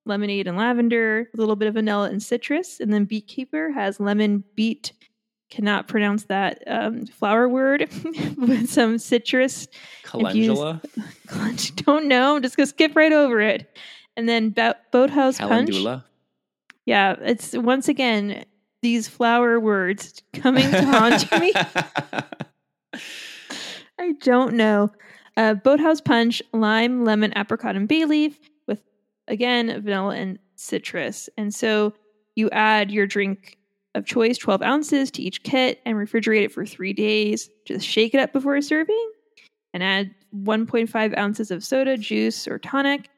[0.06, 2.80] Lemonade and lavender, a little bit of vanilla and citrus.
[2.80, 4.92] And then beekeeper has lemon, beet,
[5.50, 7.88] cannot pronounce that um, flower word
[8.38, 9.68] with some citrus.
[10.04, 10.82] Calendula?
[11.30, 12.36] infused- Don't know.
[12.36, 13.78] I'm just going to skip right over it.
[14.18, 15.70] And then bo- boathouse punch.
[16.86, 18.46] Yeah, it's once again
[18.82, 21.54] these flower words coming to haunt me.
[24.00, 24.92] I don't know.
[25.38, 28.82] Uh, Boathouse Punch, lime, lemon, apricot, and bay leaf with,
[29.28, 31.30] again, vanilla and citrus.
[31.38, 31.94] And so
[32.36, 33.58] you add your drink
[33.96, 37.50] of choice, 12 ounces to each kit, and refrigerate it for three days.
[37.66, 39.12] Just shake it up before serving
[39.74, 43.10] and add 1.5 ounces of soda, juice, or tonic.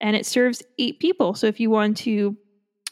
[0.00, 1.34] And it serves eight people.
[1.34, 2.36] So if you want to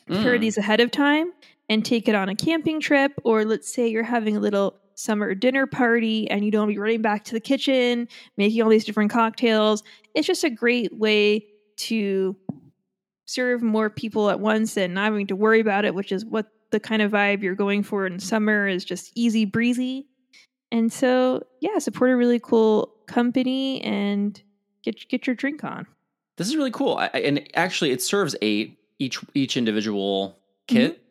[0.06, 0.40] prepare Mm.
[0.40, 1.32] these ahead of time
[1.68, 5.34] and take it on a camping trip, or let's say you're having a little summer
[5.34, 9.10] dinner party and you don't be running back to the kitchen, making all these different
[9.10, 9.82] cocktails.
[10.14, 12.36] It's just a great way to
[13.26, 16.46] serve more people at once and not having to worry about it, which is what
[16.70, 20.06] the kind of vibe you're going for in summer is just easy breezy.
[20.70, 24.40] And so, yeah, support a really cool company and
[24.82, 25.86] get get your drink on.
[26.36, 26.96] This is really cool.
[26.96, 31.02] I, and actually, it serves eight each each individual kit,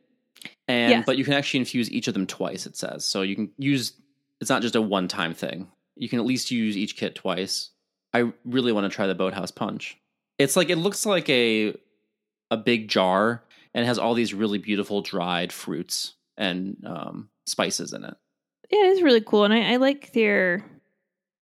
[0.67, 1.05] and Yes.
[1.05, 2.65] but you can actually infuse each of them twice.
[2.65, 3.93] It says so you can use.
[4.41, 5.67] It's not just a one time thing.
[5.95, 7.69] You can at least use each kit twice.
[8.13, 9.97] I really want to try the boathouse punch.
[10.39, 11.75] It's like it looks like a
[12.51, 13.43] a big jar
[13.73, 18.15] and has all these really beautiful dried fruits and um, spices in it.
[18.69, 20.63] Yeah, it is really cool, and I, I like their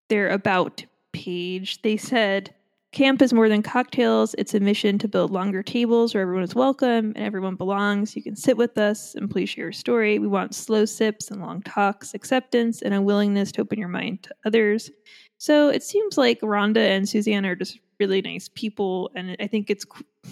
[0.09, 1.83] their about page.
[1.83, 2.55] They said
[2.93, 6.55] camp is more than cocktails; it's a mission to build longer tables where everyone is
[6.55, 8.17] welcome and everyone belongs.
[8.17, 10.19] You can sit with us and please share your story.
[10.19, 14.23] We want slow sips and long talks, acceptance, and a willingness to open your mind
[14.25, 14.91] to others.
[15.39, 19.71] So it seems like Rhonda and Suzanne are just really nice people, and I think
[19.71, 19.87] it's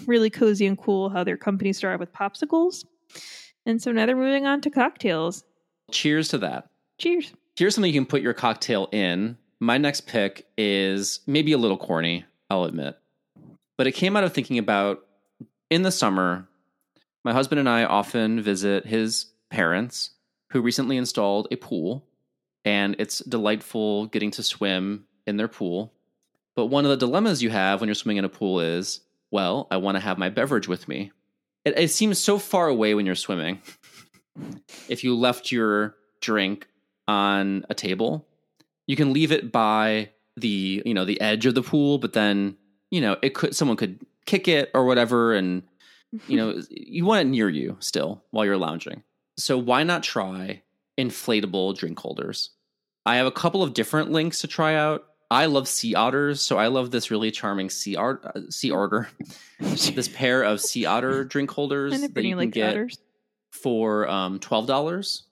[0.05, 2.85] really cozy and cool how their company started with popsicles.
[3.65, 5.43] And so now they're moving on to cocktails.
[5.91, 6.69] Cheers to that.
[6.97, 7.33] Cheers.
[7.55, 9.37] Here's something you can put your cocktail in.
[9.59, 12.97] My next pick is maybe a little corny, I'll admit.
[13.77, 15.05] But it came out of thinking about
[15.69, 16.47] in the summer,
[17.23, 20.11] my husband and I often visit his parents
[20.51, 22.05] who recently installed a pool,
[22.65, 25.93] and it's delightful getting to swim in their pool.
[26.55, 29.67] But one of the dilemmas you have when you're swimming in a pool is, well,
[29.69, 31.11] I want to have my beverage with me.
[31.63, 33.61] It, it seems so far away when you're swimming.
[34.89, 36.67] if you left your drink
[37.07, 38.27] on a table,
[38.87, 40.09] you can leave it by
[40.41, 42.57] the you know the edge of the pool, but then
[42.91, 45.63] you know it could someone could kick it or whatever, and
[46.27, 49.03] you know you want it near you still while you're lounging.
[49.37, 50.63] So why not try
[50.97, 52.51] inflatable drink holders?
[53.05, 55.05] I have a couple of different links to try out.
[55.31, 59.09] I love sea otters, so I love this really charming sea art uh, sea otter.
[59.59, 62.97] this pair of sea otter drink holders that you can like get otters.
[63.51, 65.23] for um, twelve dollars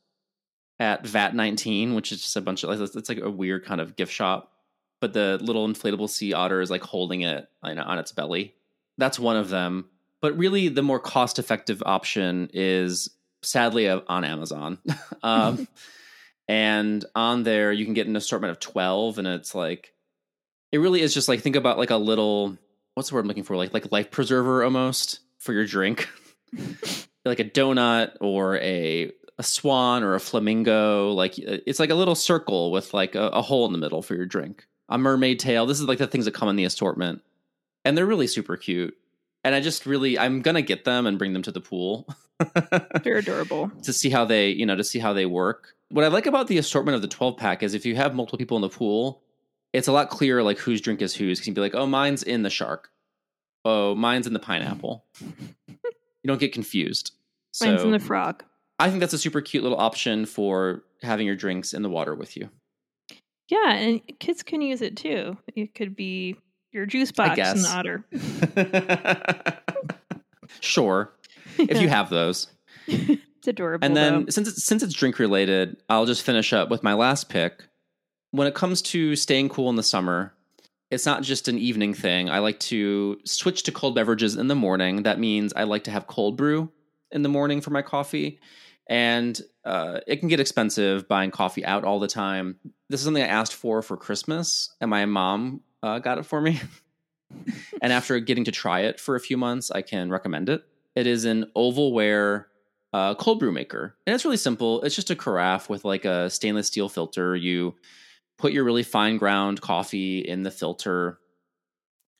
[0.80, 3.96] at VAT nineteen, which is just a bunch of it's like a weird kind of
[3.96, 4.52] gift shop.
[5.00, 8.56] But the little inflatable sea otter is like holding it on, on its belly.
[8.98, 9.90] That's one of them.
[10.22, 13.10] But really, the more cost effective option is
[13.44, 14.80] sadly uh, on Amazon.
[15.24, 15.68] um,
[16.48, 19.94] and on there, you can get an assortment of twelve, and it's like
[20.72, 22.58] it really is just like think about like a little
[22.94, 26.10] what's the word I'm looking for like like life preserver almost for your drink
[27.26, 31.96] like a donut or a a swan or a flamingo like uh, it's like a
[31.96, 35.40] little circle with like a, a hole in the middle for your drink a mermaid
[35.40, 37.22] tail this is like the things that come in the assortment.
[37.86, 38.98] And they're really super cute.
[39.44, 42.08] And i just really i'm gonna get them and bring them to the pool.
[43.04, 43.72] They're adorable.
[43.84, 45.74] to see how they you know to see how they work.
[45.90, 48.38] What i like about the assortment of the 12 pack is if you have multiple
[48.38, 49.22] people in the pool
[49.74, 51.40] it's a lot clearer like whose drink is whose.
[51.40, 52.90] Because you'd be like oh mine's in the shark.
[53.66, 55.06] Oh mine's in the pineapple.
[56.24, 57.14] You don't get confused.
[57.52, 58.44] So Mine's in the frog.
[58.80, 62.14] i think that's a super cute little option for having your drinks in the water
[62.16, 62.50] with you
[63.48, 65.38] Yeah, and kids can use it too.
[65.56, 66.36] It could be
[66.72, 68.06] your juice box and the otter.
[70.60, 71.14] Sure,
[71.58, 72.48] if you have those.
[73.38, 73.86] It's adorable.
[73.86, 74.30] And then though.
[74.30, 77.64] since it's, since it's drink related, I'll just finish up with my last pick.
[78.32, 80.34] When it comes to staying cool in the summer,
[80.90, 82.30] it's not just an evening thing.
[82.30, 85.04] I like to switch to cold beverages in the morning.
[85.04, 86.72] That means I like to have cold brew
[87.12, 88.40] in the morning for my coffee.
[88.90, 92.56] And uh, it can get expensive buying coffee out all the time.
[92.90, 96.40] This is something I asked for for Christmas, and my mom uh, got it for
[96.40, 96.62] me.
[97.82, 100.64] and after getting to try it for a few months, I can recommend it.
[100.96, 102.46] It is an ovalware
[102.94, 104.82] uh, cold brew maker, and it's really simple.
[104.82, 107.36] It's just a carafe with like a stainless steel filter.
[107.36, 107.76] You
[108.38, 111.20] put your really fine ground coffee in the filter,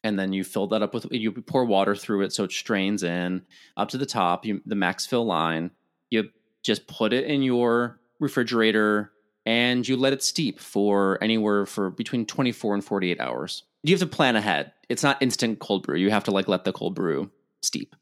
[0.04, 3.04] and then you fill that up with you pour water through it so it strains
[3.04, 3.44] in
[3.78, 4.46] up to the top.
[4.46, 5.72] You the max fill line.
[6.10, 6.30] You
[6.68, 9.12] just put it in your refrigerator
[9.46, 13.64] and you let it steep for anywhere for between 24 and 48 hours.
[13.84, 14.74] You have to plan ahead.
[14.90, 15.96] It's not instant cold brew.
[15.96, 17.96] You have to like let the cold brew steep.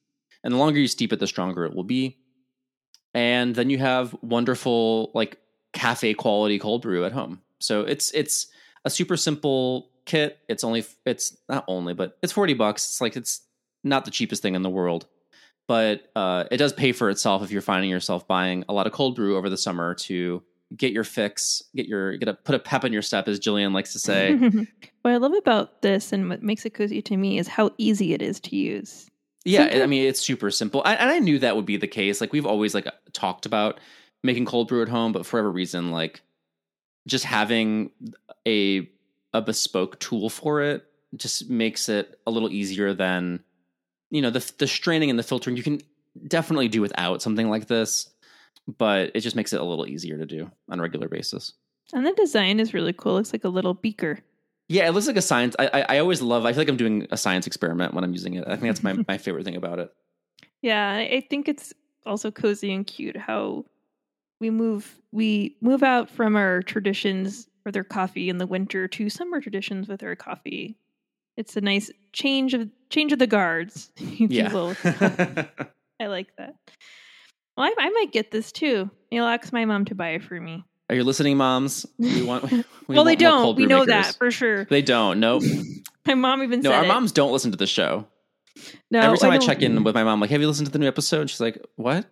[0.43, 2.17] And the longer you steep it, the stronger it will be.
[3.13, 5.37] And then you have wonderful like
[5.73, 7.41] cafe quality cold brew at home.
[7.59, 8.47] So it's it's
[8.83, 10.39] a super simple kit.
[10.49, 12.83] It's only it's not only, but it's 40 bucks.
[12.85, 13.41] It's like it's
[13.83, 15.05] not the cheapest thing in the world.
[15.67, 18.93] But uh, it does pay for itself if you're finding yourself buying a lot of
[18.93, 20.43] cold brew over the summer to
[20.75, 23.73] get your fix, get your get a put a pep in your step, as Jillian
[23.73, 24.35] likes to say.
[25.01, 28.13] what I love about this and what makes it cozy to me is how easy
[28.13, 29.09] it is to use.
[29.43, 29.81] Yeah.
[29.83, 32.21] I mean it's super simple, I, and I knew that would be the case.
[32.21, 33.79] Like we've always like talked about
[34.23, 36.21] making cold brew at home, but for whatever reason, like
[37.07, 37.91] just having
[38.47, 38.89] a
[39.33, 43.43] a bespoke tool for it just makes it a little easier than
[44.09, 45.57] you know the the straining and the filtering.
[45.57, 45.81] You can
[46.27, 48.09] definitely do without something like this,
[48.77, 51.53] but it just makes it a little easier to do on a regular basis.
[51.93, 53.13] And the design is really cool.
[53.13, 54.19] It looks like a little beaker.
[54.67, 55.55] Yeah, it looks like a science.
[55.59, 56.45] I, I I always love.
[56.45, 58.45] I feel like I'm doing a science experiment when I'm using it.
[58.47, 59.93] I think that's my my favorite thing about it.
[60.61, 61.73] Yeah, I think it's
[62.05, 63.65] also cozy and cute how
[64.39, 69.09] we move we move out from our traditions with our coffee in the winter to
[69.09, 70.77] summer traditions with our coffee.
[71.37, 73.91] It's a nice change of change of the guards.
[73.97, 74.75] if you will.
[75.99, 76.55] I like that.
[77.57, 78.89] Well, I, I might get this too.
[79.13, 80.63] I'll ask my mom to buy it for me.
[80.89, 81.85] Are you listening, moms?
[81.97, 82.51] We want.
[82.87, 83.55] We well, they want more don't.
[83.55, 84.07] We know makers.
[84.07, 84.65] that for sure.
[84.65, 85.19] They don't.
[85.19, 85.43] Nope.
[86.05, 86.87] My mom even No, said No, our it.
[86.87, 88.05] moms don't listen to the show.
[88.91, 89.83] No, Every time I, don't- check in mm.
[89.83, 91.29] with my mom, like, have you listened to the new episode?
[91.29, 92.05] She's like, what?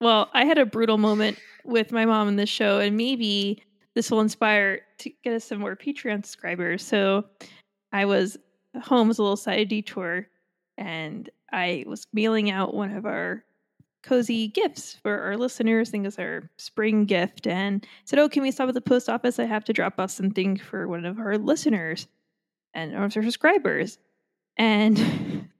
[0.00, 3.62] Well, I had a brutal moment with my mom in this show, and maybe
[3.94, 6.82] this will inspire to get us some more Patreon subscribers.
[6.82, 7.24] So
[7.92, 8.36] I was
[8.82, 10.26] home as a little side detour,
[10.78, 13.44] and I was mailing out one of our
[14.02, 15.88] cozy gifts for our listeners.
[15.88, 19.08] I think it's our spring gift, and said, "Oh, can we stop at the post
[19.08, 19.38] office?
[19.38, 22.06] I have to drop off something for one of our listeners
[22.74, 23.98] and or our subscribers."
[24.56, 25.48] And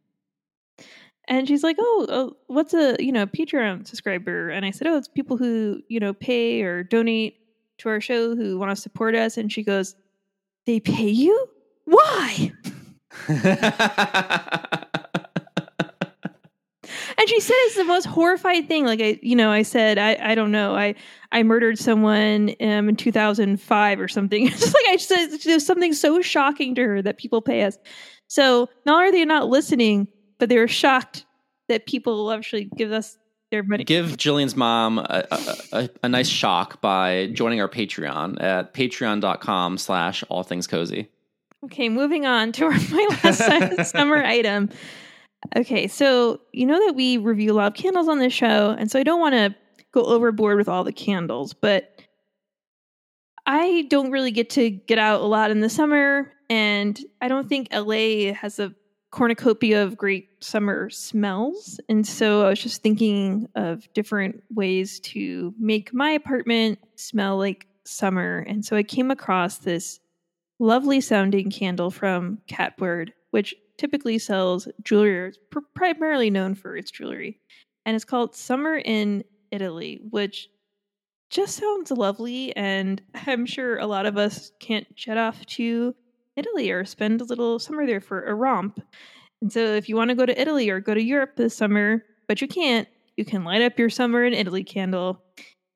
[1.29, 4.97] and she's like, "Oh, uh, what's a you know Patreon subscriber?" And I said, "Oh,
[4.97, 7.39] it's people who you know pay or donate
[7.79, 9.97] to our show who want to support us." And she goes,
[10.67, 11.50] "They pay you?
[11.91, 12.53] Why?"
[17.21, 18.87] And she said it's the most horrified thing.
[18.87, 20.95] Like I, you know, I said, I, I don't know, I,
[21.33, 24.47] I murdered someone um, in 2005 or something.
[24.51, 27.65] It's just like I said, it's just something so shocking to her that people pay
[27.65, 27.77] us.
[28.29, 31.27] So not only are they not listening, but they're shocked
[31.69, 33.19] that people will actually give us
[33.51, 33.85] their money.
[33.85, 39.77] Give Jillian's mom a, a, a, a nice shock by joining our Patreon at patreon.com
[39.77, 41.11] slash all things cozy.
[41.65, 44.71] Okay, moving on to our, my last summer item.
[45.57, 48.91] Okay, so you know that we review a lot of candles on this show, and
[48.91, 49.55] so I don't want to
[49.93, 52.01] go overboard with all the candles, but
[53.47, 57.49] I don't really get to get out a lot in the summer, and I don't
[57.49, 58.75] think LA has a
[59.11, 61.81] cornucopia of great summer smells.
[61.89, 67.67] And so I was just thinking of different ways to make my apartment smell like
[67.85, 68.39] summer.
[68.47, 69.99] And so I came across this
[70.61, 75.33] lovely sounding candle from Catbird, which typically sells jewelry,
[75.75, 77.41] primarily known for its jewelry.
[77.87, 80.49] And it's called Summer in Italy, which
[81.31, 82.55] just sounds lovely.
[82.55, 85.95] And I'm sure a lot of us can't jet off to
[86.37, 88.81] Italy or spend a little summer there for a romp.
[89.41, 92.05] And so if you want to go to Italy or go to Europe this summer,
[92.29, 92.87] but you can't,
[93.17, 95.23] you can light up your Summer in Italy candle.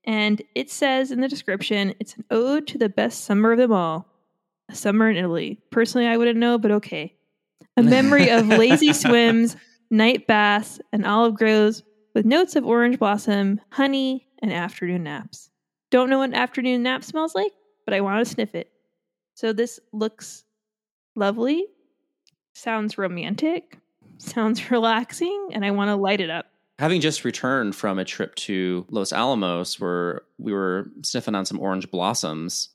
[0.05, 3.73] And it says in the description, it's an ode to the best summer of them
[3.73, 4.14] all.
[4.75, 5.61] A summer in Italy.
[5.71, 7.15] Personally, I wouldn't know, but okay.
[7.77, 9.55] A memory of lazy swims,
[9.89, 15.49] night baths, and olive groves with notes of orange blossom, honey, and afternoon naps.
[15.93, 17.53] Don't know what an afternoon nap smells like,
[17.85, 18.73] but I want to sniff it.
[19.35, 20.43] So this looks
[21.15, 21.67] lovely,
[22.55, 23.79] sounds romantic,
[24.19, 26.47] sounds relaxing and I want to light it up.
[26.81, 31.61] Having just returned from a trip to Los Alamos where we were sniffing on some
[31.61, 32.71] orange blossoms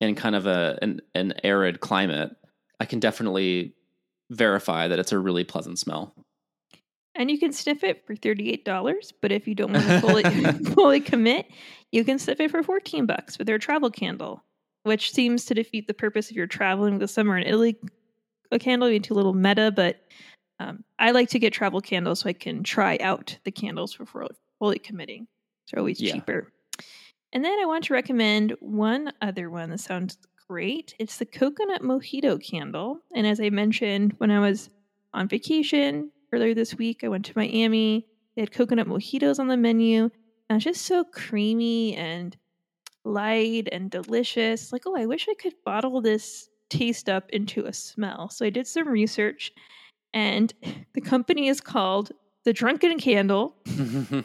[0.00, 2.34] in kind of a an, an arid climate,
[2.80, 3.74] I can definitely
[4.30, 6.14] verify that it's a really pleasant smell.
[7.14, 10.22] And you can sniff it for $38, but if you don't want to fully
[10.74, 11.46] fully commit,
[11.92, 14.44] you can sniff it for 14 bucks with their travel candle,
[14.82, 17.76] which seems to defeat the purpose if you're traveling this summer in Italy.
[18.52, 20.02] A candle being too little meta, but
[20.60, 24.26] um, I like to get travel candles so I can try out the candles before
[24.58, 25.26] fully committing.
[25.70, 26.12] They're always Yeah.
[26.14, 26.52] cheaper.
[27.36, 30.16] And then I want to recommend one other one that sounds
[30.48, 30.94] great.
[30.98, 33.00] It's the coconut mojito candle.
[33.14, 34.70] And as I mentioned, when I was
[35.12, 38.06] on vacation earlier this week, I went to Miami.
[38.34, 40.04] They had coconut mojitos on the menu.
[40.48, 42.34] And it's just so creamy and
[43.04, 44.72] light and delicious.
[44.72, 48.30] Like, oh, I wish I could bottle this taste up into a smell.
[48.30, 49.52] So I did some research,
[50.14, 50.54] and
[50.94, 52.12] the company is called
[52.44, 53.56] The Drunken Candle.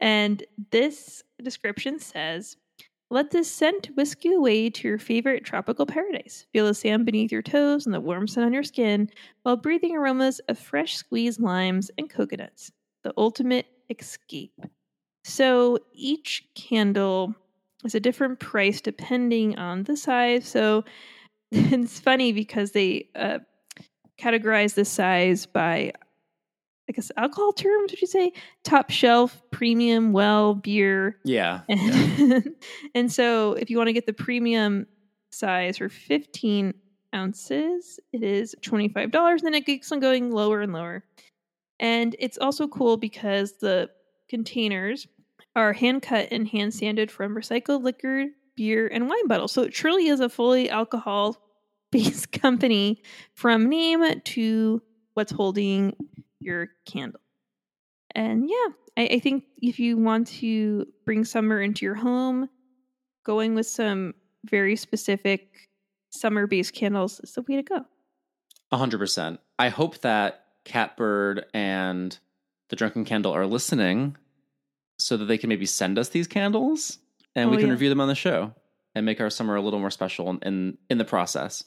[0.00, 2.56] And this description says,
[3.10, 6.46] let this scent whisk you away to your favorite tropical paradise.
[6.52, 9.08] Feel the sand beneath your toes and the warm sun on your skin
[9.42, 12.70] while breathing aromas of fresh squeezed limes and coconuts.
[13.04, 14.60] The ultimate escape.
[15.24, 17.34] So each candle
[17.84, 20.46] is a different price depending on the size.
[20.46, 20.84] So
[21.50, 23.38] it's funny because they uh,
[24.20, 25.92] categorize the size by,
[26.88, 28.32] I guess, alcohol terms, would you say?
[28.64, 31.60] Top shelf, premium, well, beer, yeah.
[31.68, 32.54] and,
[32.94, 34.86] and so if you want to get the premium
[35.30, 36.72] size for 15
[37.14, 39.14] ounces, it is $25.
[39.14, 41.04] And then it keeps on going lower and lower.
[41.80, 43.90] And it's also cool because the
[44.28, 45.06] containers
[45.54, 48.26] are hand cut and hand sanded from recycled liquor,
[48.56, 49.52] beer, and wine bottles.
[49.52, 51.36] So it truly is a fully alcohol
[51.90, 53.02] based company
[53.34, 54.82] from name to
[55.14, 55.94] what's holding
[56.40, 57.20] your candle.
[58.14, 62.48] And yeah, I, I think if you want to bring summer into your home,
[63.24, 64.14] going with some
[64.46, 65.68] very specific
[66.10, 67.84] summer based candles is the way to go.
[68.72, 69.40] A hundred percent.
[69.58, 72.18] I hope that Catbird and
[72.70, 74.16] the Drunken Candle are listening
[74.98, 76.98] so that they can maybe send us these candles
[77.34, 77.72] and we Oh, can yeah.
[77.72, 78.52] review them on the show
[78.94, 81.62] and make our summer a little more special in in, in the process.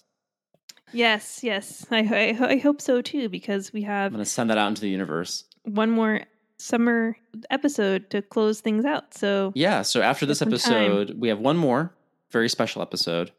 [0.94, 1.86] Yes, yes.
[1.92, 4.08] I, I, I hope so too, because we have.
[4.08, 5.46] I'm going to send that out into the universe.
[5.64, 6.22] one more
[6.58, 7.18] summer
[7.50, 9.14] episode to close things out.
[9.14, 9.82] So Yeah.
[9.82, 10.56] So after this some time.
[10.56, 11.94] episode, we have one more
[12.32, 13.32] very special episode,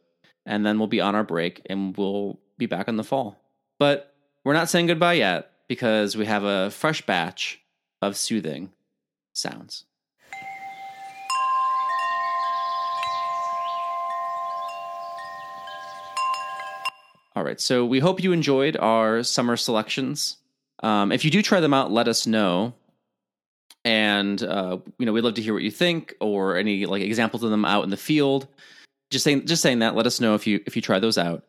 [0.44, 3.38] and then we'll be on our break and we'll be back in the fall.
[3.78, 7.60] But we're not saying goodbye yet because we have a fresh batch
[8.02, 8.70] of soothing
[9.32, 9.84] sounds.
[17.34, 17.60] All right.
[17.60, 20.36] So we hope you enjoyed our summer selections.
[20.82, 22.74] Um, if you do try them out, let us know
[23.84, 27.42] and uh, you know we'd love to hear what you think or any like examples
[27.42, 28.46] of them out in the field
[29.10, 31.42] just saying just saying that let us know if you if you try those out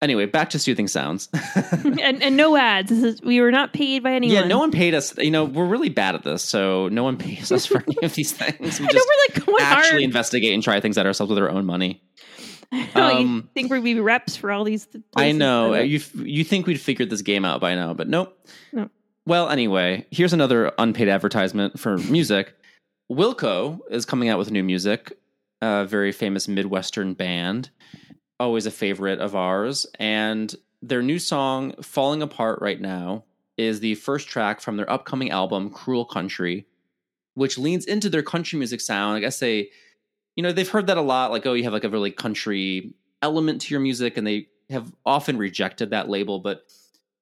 [0.00, 1.28] anyway back to soothing sounds
[1.72, 2.90] and, and no ads.
[2.92, 4.34] Is, we were not paid by anyone.
[4.34, 7.16] yeah no one paid us you know we're really bad at this so no one
[7.16, 9.08] pays us for any of these things we I know just
[9.46, 10.02] we're like actually hard.
[10.02, 12.00] investigate and try things out ourselves with our own money
[12.72, 14.86] I know, you um, think we'd be reps for all these.
[14.86, 18.36] th- I know you you think we'd figured this game out by now, but nope.
[18.72, 18.88] No.
[19.26, 22.54] Well, anyway, here's another unpaid advertisement for music.
[23.10, 25.18] Wilco is coming out with new music.
[25.62, 27.70] A very famous Midwestern band,
[28.38, 33.24] always a favorite of ours, and their new song "Falling Apart" right now
[33.58, 36.66] is the first track from their upcoming album "Cruel Country,"
[37.34, 39.16] which leans into their country music sound.
[39.16, 39.68] I guess they,
[40.36, 41.30] you know, they've heard that a lot.
[41.30, 44.92] Like, oh, you have like a really country element to your music, and they have
[45.04, 46.62] often rejected that label, but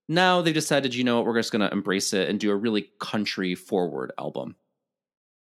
[0.09, 2.57] now they've decided, you know what, we're just going to embrace it and do a
[2.57, 4.57] really country forward album.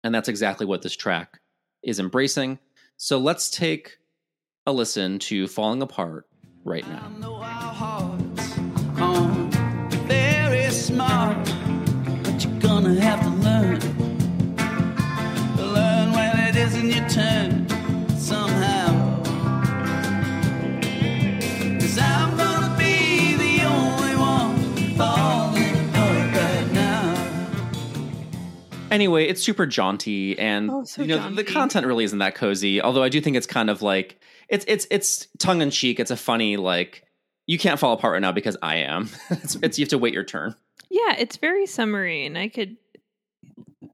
[0.04, 1.40] And that's exactly what this track
[1.84, 2.60] is embracing.
[2.98, 3.98] So let's take
[4.66, 6.28] a listen to Falling Apart
[6.64, 7.12] right now.
[28.96, 32.82] Anyway, it's super jaunty and Oh, so you know the content really isn't that cozy,
[32.82, 36.00] although I do think it's kind of like it's it's it's tongue in cheek.
[36.00, 37.04] It's a funny like
[37.46, 39.10] you can't fall apart right now because I am.
[39.30, 40.56] it's, it's you have to wait your turn.
[40.90, 42.78] Yeah, it's very summery, and I could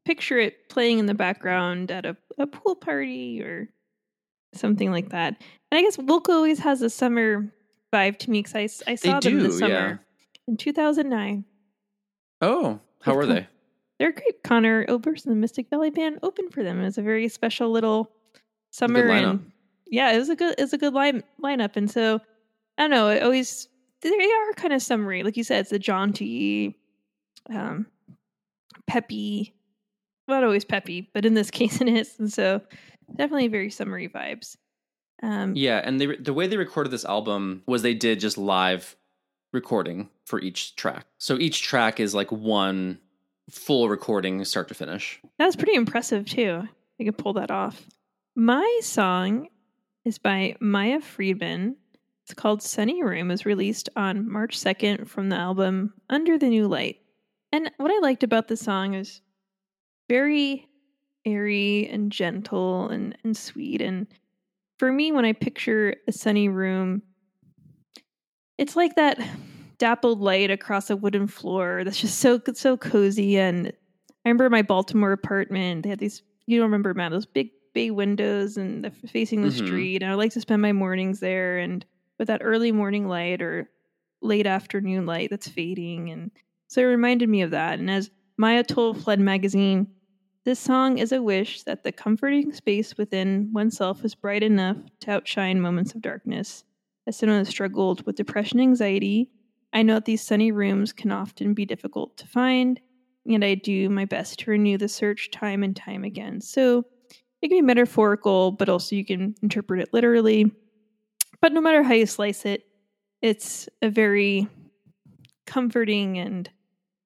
[0.05, 3.69] picture it playing in the background at a, a pool party or
[4.53, 5.41] something like that.
[5.71, 7.51] And I guess Wilco always has a summer
[7.91, 9.97] vibe to me because I, I saw them do, this summer yeah.
[10.47, 11.43] in 2009.
[12.41, 13.47] Oh, how were they?
[14.01, 14.41] They're great.
[14.43, 16.81] Conor Oberst and the Mystic Valley Band opened for them.
[16.81, 18.09] It was a very special little
[18.71, 19.07] summer.
[19.07, 19.51] and
[19.85, 21.75] yeah, it was a good it was a good line, lineup.
[21.75, 22.19] And so
[22.79, 23.67] I don't know, it always
[24.01, 25.21] they are kind of summery.
[25.21, 26.79] Like you said, it's a jaunty,
[27.53, 27.85] um
[28.87, 29.53] peppy
[30.27, 32.15] not always peppy, but in this case it is.
[32.17, 32.59] And so
[33.15, 34.57] definitely very summery vibes.
[35.21, 38.95] Um Yeah, and they, the way they recorded this album was they did just live
[39.53, 41.05] recording for each track.
[41.19, 42.97] So each track is like one
[43.51, 45.19] full recording, start to finish.
[45.37, 46.63] That was pretty impressive too.
[46.99, 47.85] I could pull that off.
[48.35, 49.49] My song
[50.05, 51.75] is by Maia Friedman.
[52.23, 53.29] It's called Sunny Room.
[53.29, 57.01] It was released on March 2nd from the album Under the New Light.
[57.51, 59.21] And what I liked about the song is
[60.07, 60.67] very
[61.25, 63.81] airy and gentle and, and sweet.
[63.81, 64.07] And
[64.79, 67.01] for me, when I picture a sunny room,
[68.57, 69.19] it's like that
[69.81, 73.73] dappled light across a wooden floor that's just so so cozy and
[74.23, 75.81] I remember my Baltimore apartment.
[75.81, 79.47] They had these, you don't remember, Matt, those big bay windows and the, facing the
[79.49, 79.65] Mhm.
[79.65, 80.03] street.
[80.03, 81.83] And I like to spend my mornings there and
[82.19, 83.71] with that early morning light or
[84.21, 86.11] late afternoon light that's fading.
[86.11, 86.29] And
[86.67, 87.79] so it reminded me of that.
[87.79, 89.87] And as Maia told Flood magazine,
[90.45, 95.11] this song is a wish that the comforting space within oneself is bright enough to
[95.11, 96.63] outshine moments of darkness.
[97.07, 99.31] As someone who struggled with depression anxiety,
[99.73, 102.79] I know that these sunny rooms can often be difficult to find
[103.25, 106.41] and I do my best to renew the search time and time again.
[106.41, 106.85] So
[107.41, 110.51] it can be metaphorical, but also you can interpret it literally.
[111.39, 112.63] But no matter how you slice it,
[113.21, 114.47] it's a very
[115.45, 116.49] comforting and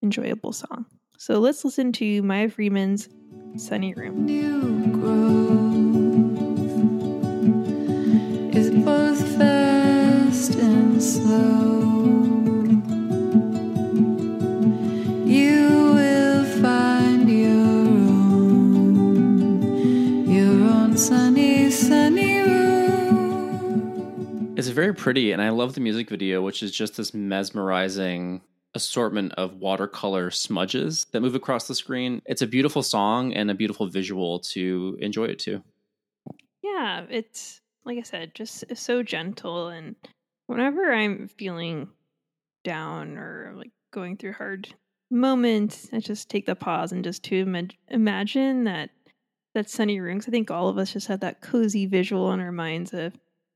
[0.03, 0.86] enjoyable song.
[1.18, 3.09] So let's listen to Maia Freeman's
[3.57, 4.26] Sunny Room.
[24.76, 28.41] Very pretty, and I love the music video, which is just this mesmerizing
[28.76, 32.21] assortment of watercolor smudges that move across the screen.
[32.26, 35.63] It's a beautiful song and a beautiful visual to enjoy it to.
[36.61, 39.69] Yeah, it's like I said, just so gentle.
[39.69, 39.95] And
[40.47, 41.88] whenever I'm feeling
[42.65, 44.73] down or like going through hard
[45.09, 48.89] moments, I just take the pause and just to ima- imagine that
[49.53, 50.19] that sunny room.
[50.19, 53.13] 'Cause I think all of us just have that cozy visual in our minds of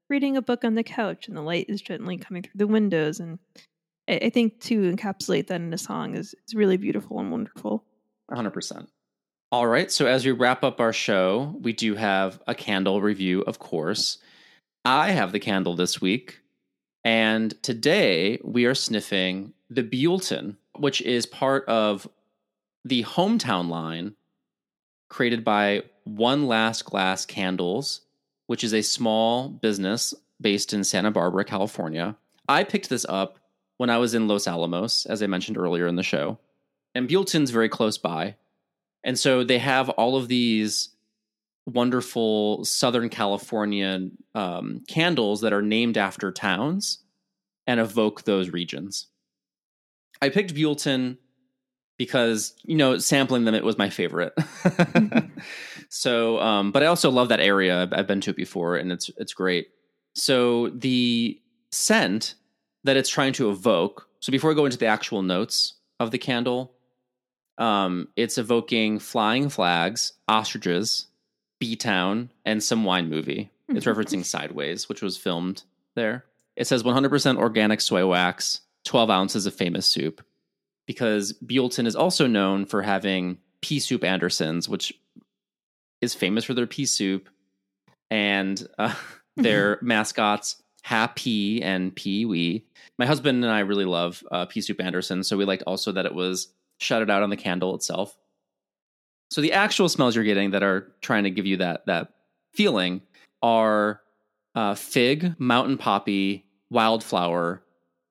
[0.09, 3.19] reading a book on the couch and the light is gently coming through the windows.
[3.19, 3.39] And
[4.07, 7.83] I, I think to encapsulate that in a song is, is really beautiful and wonderful.
[8.31, 8.87] 100%.
[9.51, 9.91] All right.
[9.91, 14.19] So, as we wrap up our show, we do have a candle review, of course.
[14.85, 16.39] I have the candle this week.
[17.03, 22.07] And today we are sniffing the Buellton, which is part of
[22.85, 24.15] the hometown line
[25.09, 28.01] created by One Last Glass Candles,
[28.49, 32.15] which is a small business based in Santa Barbara, California.
[32.47, 33.37] I picked this up
[33.77, 36.39] when I was in Los Alamos, as I mentioned earlier in the show.
[36.95, 38.37] And Buellton's very close by.
[39.03, 40.89] And so they have all of these
[41.67, 47.03] wonderful Southern California um, candles that are named after towns
[47.67, 49.09] and evoke those regions.
[50.23, 51.17] I picked Buellton
[51.99, 54.33] because, you know, sampling them, it was my favorite.
[55.89, 57.81] so, um, but I also love that area.
[57.81, 59.69] I've, I've been to it before and it's, it's great.
[60.15, 61.39] So the
[61.71, 62.35] scent
[62.83, 64.07] that it's trying to evoke.
[64.19, 66.73] So before I go into the actual notes of the candle,
[67.57, 71.07] um, it's evoking flying flags, ostriches,
[71.59, 73.51] B Town, and some wine movie.
[73.67, 75.63] It's referencing Sideways, which was filmed
[75.95, 76.25] there.
[76.55, 80.25] It says 100% organic soy wax, 12 ounces of famous soup,
[80.87, 84.93] because Buellton is also known for having pea soup Andersen's, which
[86.01, 87.29] is famous for their pea soup,
[88.09, 88.93] and uh,
[89.35, 92.65] their mascots Happy and Pee Wee.
[92.97, 96.05] My husband and I really love uh, pea soup Andersen, so we liked also that
[96.05, 96.47] it was
[96.79, 98.17] shouted out on the candle itself.
[99.29, 102.13] So the actual smells you're getting that are trying to give you that that
[102.53, 103.01] feeling
[103.41, 104.01] are
[104.55, 107.63] uh, fig, mountain poppy, wildflower,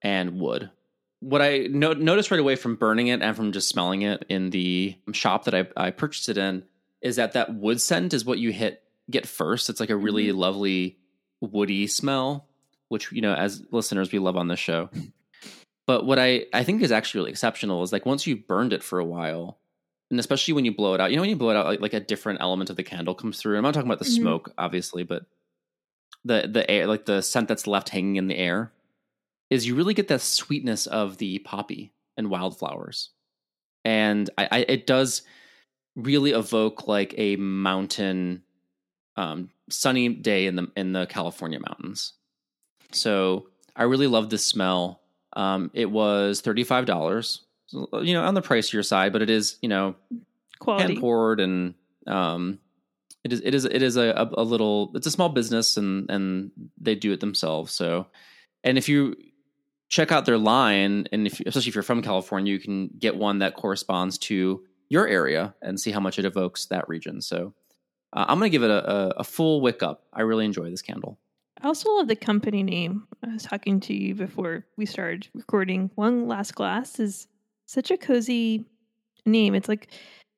[0.02, 0.70] and wood.
[1.20, 4.50] What I no- noticed right away from burning it and from just smelling it in
[4.50, 6.62] the shop that I, I purchased it in
[7.02, 9.70] is that that wood scent is what you hit get first.
[9.70, 10.98] It's like a really lovely
[11.40, 12.48] woody smell,
[12.88, 14.90] which you know as listeners we love on this show.
[15.86, 18.82] But what I I think is actually really exceptional is like once you've burned it
[18.82, 19.58] for a while,
[20.10, 21.80] and especially when you blow it out, you know when you blow it out, like,
[21.80, 23.56] like a different element of the candle comes through.
[23.56, 24.16] I'm not talking about the Mhm.
[24.16, 25.24] smoke, obviously, but
[26.24, 28.72] the the air, like the scent that's left hanging in the air,
[29.50, 33.10] is you really get that sweetness of the poppy and wildflowers.
[33.84, 35.22] and I, I it does
[35.98, 38.42] really evoke like a mountain,
[39.16, 42.14] um, sunny day in the in the California mountains.
[42.92, 45.02] So I really love the smell.
[45.34, 47.42] Um, it was thirty five dollars,
[47.72, 49.96] you know, on the pricier side, but it is you know
[50.60, 50.94] Quality.
[50.94, 51.74] hand poured and
[52.06, 52.60] um,
[53.24, 56.08] it is it is it is a, a, a little it's a small business and
[56.10, 57.72] and they do it themselves.
[57.72, 58.06] So,
[58.64, 59.16] and if you
[59.88, 63.40] check out their line, and if especially if you're from California, you can get one
[63.40, 67.20] that corresponds to your area and see how much it evokes that region.
[67.20, 67.54] So,
[68.12, 70.04] uh, I'm going to give it a, a, a full wick up.
[70.12, 71.18] I really enjoy this candle.
[71.60, 73.06] I also love the company name.
[73.22, 75.90] I was talking to you before we started recording.
[75.96, 77.26] One Last Glass is
[77.66, 78.64] such a cozy
[79.26, 79.54] name.
[79.54, 79.88] It's like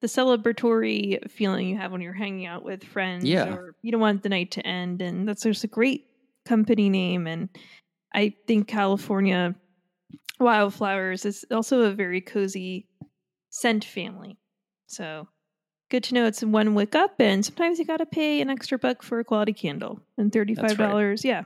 [0.01, 3.53] the celebratory feeling you have when you're hanging out with friends Yeah.
[3.55, 5.03] or you don't want the night to end.
[5.03, 6.07] And that's just a great
[6.47, 7.27] company name.
[7.27, 7.51] And
[8.15, 9.55] I think California
[10.41, 12.89] Wildflowers is also a very cozy
[13.51, 14.39] scent family.
[14.91, 15.29] So
[15.89, 17.21] good to know it's one wick up.
[17.21, 20.01] And sometimes you got to pay an extra buck for a quality candle.
[20.19, 21.45] And $35, yeah,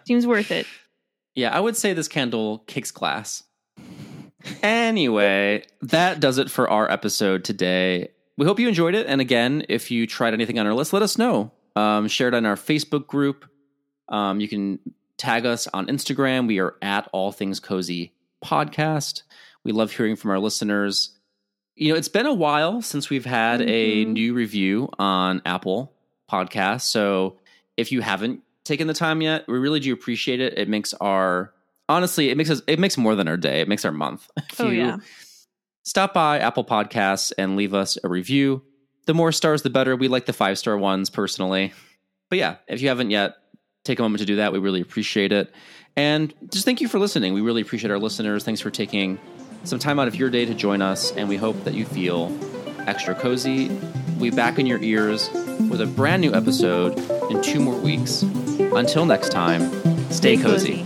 [0.06, 0.66] seems worth it.
[1.34, 3.42] Yeah, I would say this candle kicks class.
[4.62, 8.10] Anyway, that does it for our episode today.
[8.36, 9.06] We hope you enjoyed it.
[9.06, 11.50] And again, if you tried anything on our list, let us know.
[11.74, 13.46] Um, share it on our Facebook group.
[14.08, 14.78] Um, you can
[15.16, 16.46] tag us on Instagram.
[16.46, 18.12] We are at All Things Cozy
[18.44, 19.22] Podcast.
[19.64, 21.13] We love hearing from our listeners.
[21.76, 24.12] You know, it's been a while since we've had a Mhm.
[24.12, 25.92] new review on Apple
[26.30, 26.82] Podcasts.
[26.82, 27.36] So
[27.76, 30.56] if you haven't taken the time yet, we really do appreciate it.
[30.56, 31.52] It makes our
[31.88, 33.60] honestly, it makes us it makes more than our day.
[33.60, 34.30] It makes our month.
[34.52, 34.96] If Oh, you yeah.
[35.84, 38.62] Stop by Apple Podcasts and leave us a review.
[39.06, 39.96] The more stars, the better.
[39.96, 41.74] We like the five star ones personally.
[42.30, 43.34] But yeah, if you haven't yet,
[43.84, 44.52] take a moment to do that.
[44.52, 45.52] We really appreciate it.
[45.94, 47.34] And just thank you for listening.
[47.34, 48.44] We really appreciate our listeners.
[48.44, 49.18] Thanks for taking
[49.64, 51.12] some time out of your day to join us.
[51.12, 52.36] And we hope that you feel
[52.86, 53.68] extra cozy.
[54.18, 56.98] We back in your ears with a brand new episode
[57.30, 58.22] in two more weeks.
[58.22, 59.70] Until next time,
[60.10, 60.84] stay, cozy.